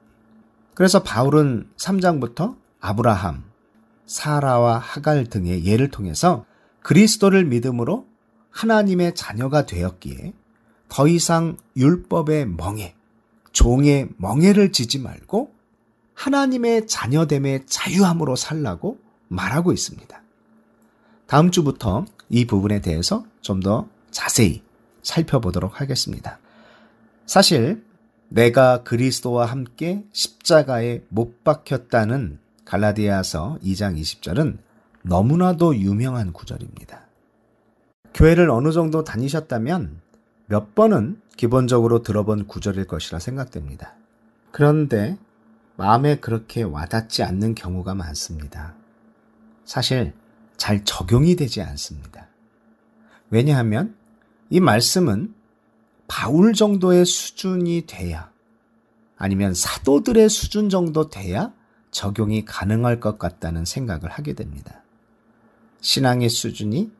[0.73, 3.43] 그래서 바울은 3장부터 아브라함,
[4.05, 6.45] 사라와 하갈 등의 예를 통해서
[6.81, 8.07] 그리스도를 믿음으로
[8.49, 10.33] 하나님의 자녀가 되었기에
[10.89, 12.95] 더 이상 율법의 멍에,
[13.51, 15.53] 종의 멍에를 지지 말고
[16.21, 20.21] 하나님의 자녀됨의 자유함으로 살라고 말하고 있습니다.
[21.25, 24.61] 다음 주부터 이 부분에 대해서 좀 더 자세히
[25.01, 26.37] 살펴보도록 하겠습니다.
[27.25, 27.83] 사실
[28.29, 34.59] 내가 그리스도와 함께 십자가에 못 박혔다는 갈라디아서 2장 20절은
[35.03, 37.01] 너무나도 유명한 구절입니다.
[38.13, 40.01] 교회를 어느 정도 다니셨다면
[40.45, 43.95] 몇 번은 기본적으로 들어본 구절일 것이라 생각됩니다.
[44.51, 45.17] 그런데
[45.81, 48.75] 마음에 그렇게 와닿지 않는 경우가 많습니다.
[49.65, 50.13] 사실
[50.55, 52.27] 잘 적용이 되지 않습니다.
[53.31, 53.95] 왜냐하면
[54.51, 55.33] 이 말씀은
[56.07, 58.31] 바울 정도의 수준이 돼야
[59.17, 61.51] 아니면 사도들의 수준 정도 돼야
[61.89, 64.83] 적용이 가능할 것 같다는 생각을 하게 됩니다.
[65.81, 66.91] 신앙의 수준이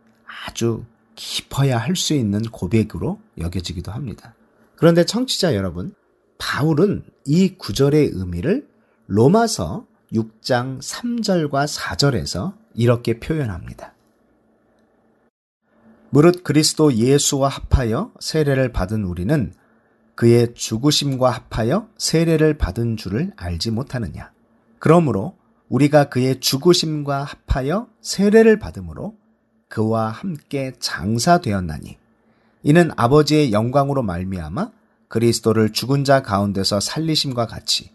[0.47, 4.33] 아주 깊어야 할 수 있는 고백으로 여겨지기도 합니다.
[4.75, 5.93] 그런데 청취자 여러분,
[6.39, 8.70] 바울은 이 구절의 의미를
[9.13, 13.93] 로마서 6장 3절과 4절에서 이렇게 표현합니다.
[16.11, 19.53] 무릇 그리스도 예수와 합하여 세례를 받은 우리는
[20.15, 24.31] 그의 죽으심과 합하여 세례를 받은 줄을 알지 못하느냐.
[24.79, 25.35] 그러므로
[25.67, 29.17] 우리가 그의 죽으심과 합하여 세례를 받음으로
[29.67, 31.97] 그와 함께 장사되었나니
[32.63, 34.71] 이는 아버지의 영광으로 말미암아
[35.09, 37.91] 그리스도를 죽은 자 가운데서 살리심과 같이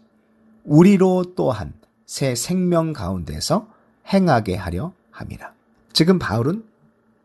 [0.67, 1.73] 우리로 또한
[2.05, 3.67] 새 생명 가운데서
[4.13, 5.53] 행하게 하려 함이라.
[5.93, 6.63] 지금 바울은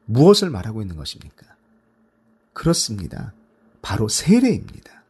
[0.06, 1.46] 무엇을 말하고 있는 것입니까?
[2.52, 3.34] 그렇습니다.
[3.82, 5.02] 바로 세례입니다.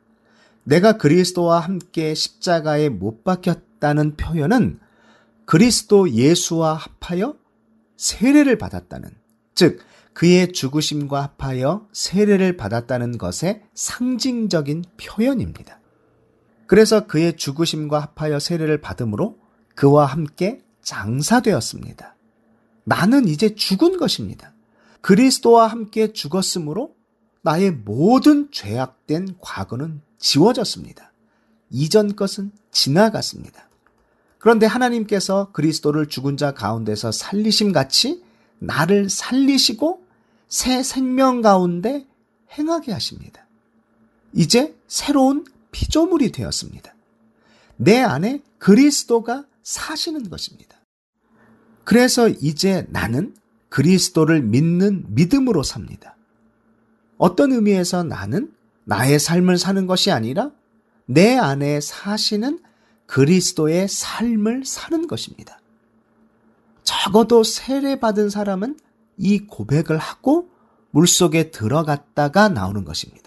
[0.65, 4.81] 내가 그리스도와 함께 십자가에 못 박혔다는 표현은
[5.45, 7.37] 그리스도 예수와 합하여
[7.97, 9.11] 세례를 받았다는,
[9.55, 9.81] 즉,
[10.15, 15.82] 그의 죽으심과 합하여 세례를 받았다는 것의 상징적인 표현입니다.
[16.73, 19.39] 그래서 그의 죽으심과 합하여 세례를 받음으로
[19.75, 22.17] 그와 함께 장사되었습니다.
[22.85, 24.55] 나는 이제 죽은 것입니다.
[25.03, 26.95] 그리스도와 함께 죽었으므로
[27.43, 31.13] 나의 모든 죄악된 과거는 지워졌습니다.
[31.69, 33.69] 이전 것은 지나갔습니다.
[34.39, 38.25] 그런데 하나님께서 그리스도를 죽은 자 가운데서 살리심 같이
[38.61, 40.07] 나를 살리시고
[40.49, 42.07] 새 생명 가운데
[42.57, 43.47] 행하게 하십니다.
[44.33, 46.95] 이제 새로운 피조물이 되었습니다.
[47.77, 50.77] 내 안에 그리스도가 사시는 것입니다.
[51.85, 53.35] 그래서 이제 나는
[53.69, 56.17] 그리스도를 믿는 믿음으로 삽니다.
[57.19, 58.53] 어떤 의미에서 나는
[58.85, 60.51] 나의 삶을 사는 것이 아니라
[61.07, 62.61] 내 안에 사시는
[63.07, 65.61] 그리스도의 삶을 사는 것입니다.
[66.83, 68.79] 적어도 세례받은 사람은
[69.19, 70.49] 이 고백을 하고
[70.91, 73.22] 물속에 들어갔다가 나오는 것입니다.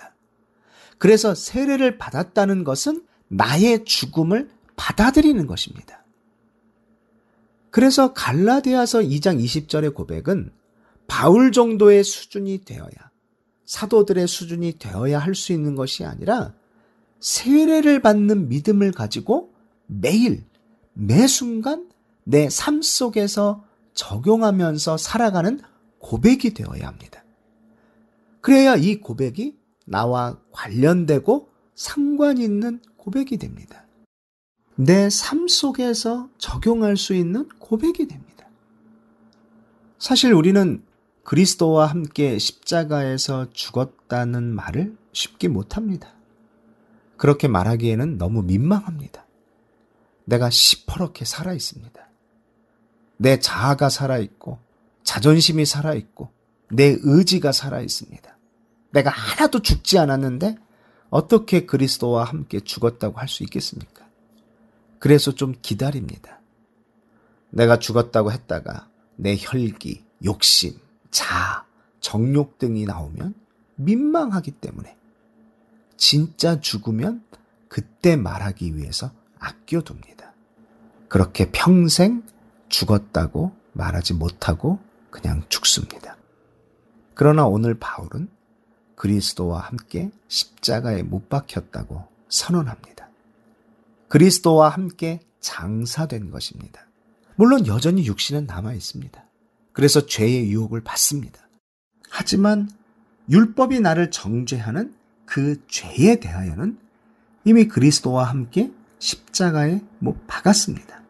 [0.98, 6.04] 그래서 세례를 받았다는 것은 나의 죽음을 받아들이는 것입니다.
[7.72, 10.52] 그래서 갈라디아서 2장 20절의 고백은
[11.08, 12.90] 바울 정도의 수준이 되어야
[13.66, 16.54] 사도들의 수준이 되어야 할 수 있는 것이 아니라
[17.20, 19.54] 세례를 받는 믿음을 가지고
[19.88, 20.46] 매일
[20.94, 21.90] 매 순간
[22.24, 25.60] 내 삶 속에서 적용하면서 살아가는
[26.00, 27.24] 고백이 되어야 합니다.
[28.42, 33.86] 그래야 이 고백이 나와 관련되고 상관 있는 고백이 됩니다.
[34.76, 38.48] 내 삶 속에서 적용할 수 있는 고백이 됩니다.
[39.98, 40.84] 사실 우리는
[41.24, 46.14] 그리스도와 함께 십자가에서 죽었다는 말을 쉽게 못합니다.
[47.18, 49.26] 그렇게 말하기에는 너무 민망합니다.
[50.26, 52.10] 내가 시퍼렇게 살아 있습니다.
[53.18, 54.60] 내 자아가 살아 있고,
[55.04, 56.30] 자존심이 살아 있고,
[56.70, 58.35] 내 의지가 살아 있습니다.
[58.96, 60.56] 내가 하나도 죽지 않았는데
[61.10, 64.06] 어떻게 그리스도와 함께 죽었다고 할 수 있겠습니까?
[65.00, 66.40] 그래서 좀 기다립니다.
[67.50, 68.88] 내가 죽었다고 했다가
[69.18, 70.80] 내 혈기, 욕심,
[71.12, 71.66] 자,
[72.00, 73.34] 정욕 등이 나오면
[73.76, 74.96] 민망하기 때문에
[75.98, 77.24] 진짜 죽으면
[77.68, 80.34] 그때 말하기 위해서 아껴둡니다.
[81.10, 82.24] 그렇게 평생
[82.70, 84.80] 죽었다고 말하지 못하고
[85.10, 86.16] 그냥 죽습니다.
[87.14, 88.30] 그러나 오늘 바울은
[88.96, 93.10] 그리스도와 함께 십자가에 못 박혔다고 선언합니다.
[94.08, 96.82] 그리스도와 함께 장사된 것입니다.
[97.36, 99.24] 물론 여전히 육신은 남아 있습니다.
[99.74, 101.42] 그래서 죄의 유혹을 받습니다.
[102.10, 102.70] 하지만
[103.30, 106.78] 율법이 나를 정죄하는 그 죄에 대하여는
[107.44, 111.02] 이미 그리스도와 함께 십자가에 못 박았습니다.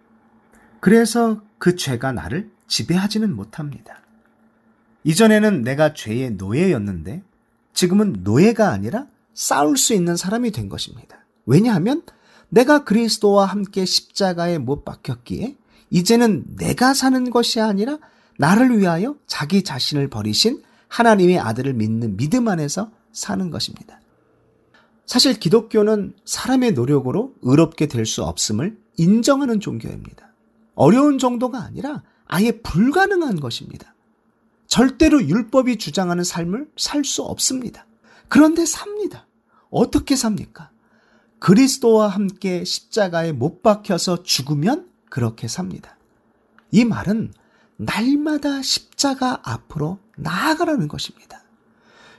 [0.79, 4.01] 그래서 그 죄가 나를 지배하지는 못합니다.
[5.03, 7.23] 이전에는 내가 죄의 노예였는데
[7.75, 11.25] 지금은 노예가 아니라 싸울 수 있는 사람이 된 것입니다.
[11.45, 12.01] 왜냐하면
[12.49, 15.57] 내가 그리스도와 함께 십자가에 못 박혔기에
[15.91, 17.99] 이제는 내가 사는 것이 아니라
[18.39, 23.99] 나를 위하여 자기 자신을 버리신 하나님의 아들을 믿는 믿음 안에서 사는 것입니다.
[25.05, 30.33] 사실 기독교는 사람의 노력으로 의롭게 될 수 없음을 인정하는 종교입니다.
[30.75, 33.94] 어려운 정도가 아니라 아예 불가능한 것입니다.
[34.75, 37.87] 절대로 율법이 주장하는 삶을 살 수 없습니다.
[38.27, 39.25] 그런데 삽니다.
[39.69, 40.69] 어떻게 삽니까?
[41.39, 45.97] 그리스도와 함께 십자가에 못 박혀서 죽으면 그렇게 삽니다.
[46.71, 47.33] 이 말은
[47.77, 51.41] 날마다 십자가 앞으로 나아가라는 것입니다.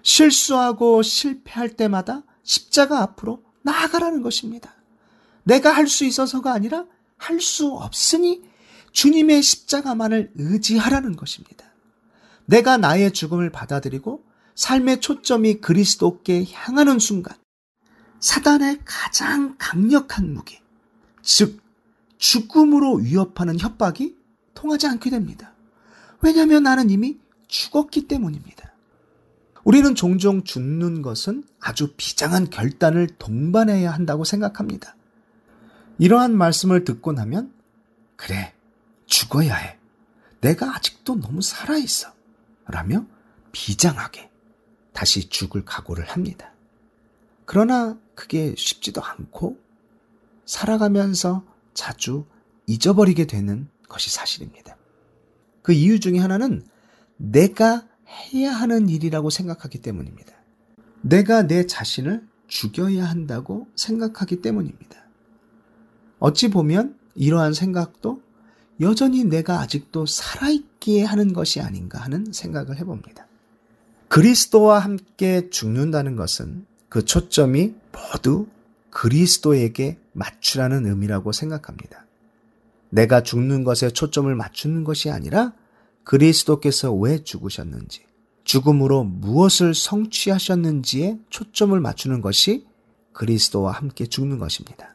[0.03, 4.75] 실수하고 실패할 때마다 십자가 앞으로 나아가라는 것입니다.
[5.45, 6.87] 내가 할 수 있어서가 아니라
[7.19, 8.45] 할 수 없으니
[8.93, 11.67] 주님의 십자가만을 의지하라는 것입니다.
[12.47, 14.25] 내가 나의 죽음을 받아들이고
[14.55, 17.37] 삶의 초점이 그리스도께 향하는 순간,
[18.21, 20.61] 사단의 가장 강력한 무기,
[21.23, 21.61] 즉,
[22.19, 24.17] 죽음으로 위협하는 협박이
[24.55, 25.53] 통하지 않게 됩니다.
[26.23, 28.73] 왜냐하면 나는 이미 죽었기 때문입니다.
[29.65, 34.97] 우리는 종종 죽는 것은 아주 비장한 결단을 동반해야 한다고 생각합니다.
[35.99, 37.53] 이러한 말씀을 듣고 나면,
[38.17, 38.55] 그래,
[39.07, 39.79] 죽어야 해.
[40.41, 42.16] 내가 아직도 너무 살아있어.
[42.67, 43.07] 라며
[43.53, 44.31] 비장하게
[44.93, 46.53] 다시 죽을 각오를 합니다.
[47.45, 49.59] 그러나 그게 쉽지도 않고
[50.45, 51.45] 살아가면서
[51.75, 52.25] 자주
[52.67, 54.77] 잊어버리게 되는 것이 사실입니다.
[55.63, 56.67] 그 이유 중에 하나는
[57.17, 60.33] 내가 해야 하는 일이라고 생각하기 때문입니다.
[61.03, 64.97] 내가 내 자신을 죽여야 한다고 생각하기 때문입니다.
[66.19, 68.23] 어찌 보면 이러한 생각도
[68.81, 73.27] 여전히 내가 아직도 살아있 기에 하는 것이 아닌가 하는 생각을 해봅니다.
[74.07, 78.47] 그리스도와 함께 죽는다는 것은 그 초점이 모두
[78.91, 82.07] 그리스도에게 맞추라는 의미라고 생각합니다.
[82.91, 85.55] 내가 죽는 것에 초점을 맞추는 것이 아니라
[86.05, 88.05] 그리스도께서 왜 죽으셨는지,
[88.45, 92.65] 죽음으로 무엇을 성취하셨는지에 초점을 맞추는 것이
[93.13, 94.95] 그리스도와 함께 죽는 것입니다.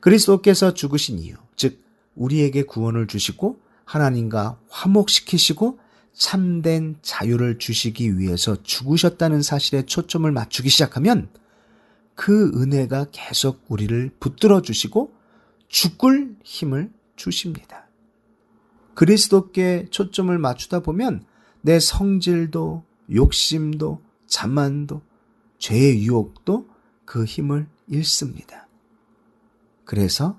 [0.00, 1.78] 그리스도께서 죽으신 이유, 즉,
[2.14, 3.60] 우리에게 구원을 주시고
[3.90, 5.80] 하나님과 화목시키시고
[6.12, 11.28] 참된 자유를 주시기 위해서 죽으셨다는 사실에 초점을 맞추기 시작하면
[12.14, 15.12] 그 은혜가 계속 우리를 붙들어 주시고
[15.68, 17.88] 죽을 힘을 주십니다.
[18.94, 21.24] 그리스도께 초점을 맞추다 보면
[21.62, 25.02] 내 성질도 욕심도 자만도
[25.58, 26.68] 죄의 유혹도
[27.04, 28.68] 그 힘을 잃습니다.
[29.84, 30.38] 그래서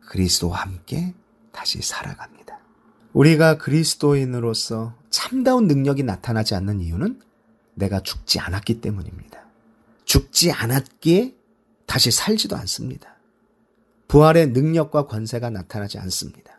[0.00, 1.14] 그리스도와 함께
[1.52, 2.39] 다시 살아갑니다.
[3.12, 7.20] 우리가 그리스도인으로서 참다운 능력이 나타나지 않는 이유는
[7.74, 9.40] 내가 죽지 않았기 때문입니다.
[10.04, 11.34] 죽지 않았기에
[11.86, 13.16] 다시 살지도 않습니다.
[14.08, 16.58] 부활의 능력과 권세가 나타나지 않습니다.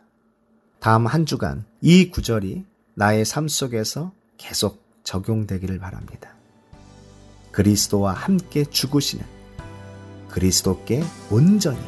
[0.78, 6.34] 다음 한 주간 이 구절이 나의 삶 속에서 계속 적용되기를 바랍니다.
[7.50, 9.24] 그리스도와 함께 죽으시는
[10.28, 11.80] 그리스도께 온전히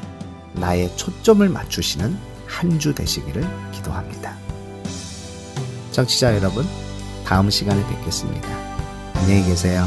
[0.55, 3.43] 나의 초점을 맞추시는 한 주 되시기를
[3.73, 4.44] 기도합니다.
[5.95, 6.67] 정치자 여러분,
[7.25, 8.49] 다음 시간에 뵙겠습니다.
[9.15, 9.87] 안녕히 계세요.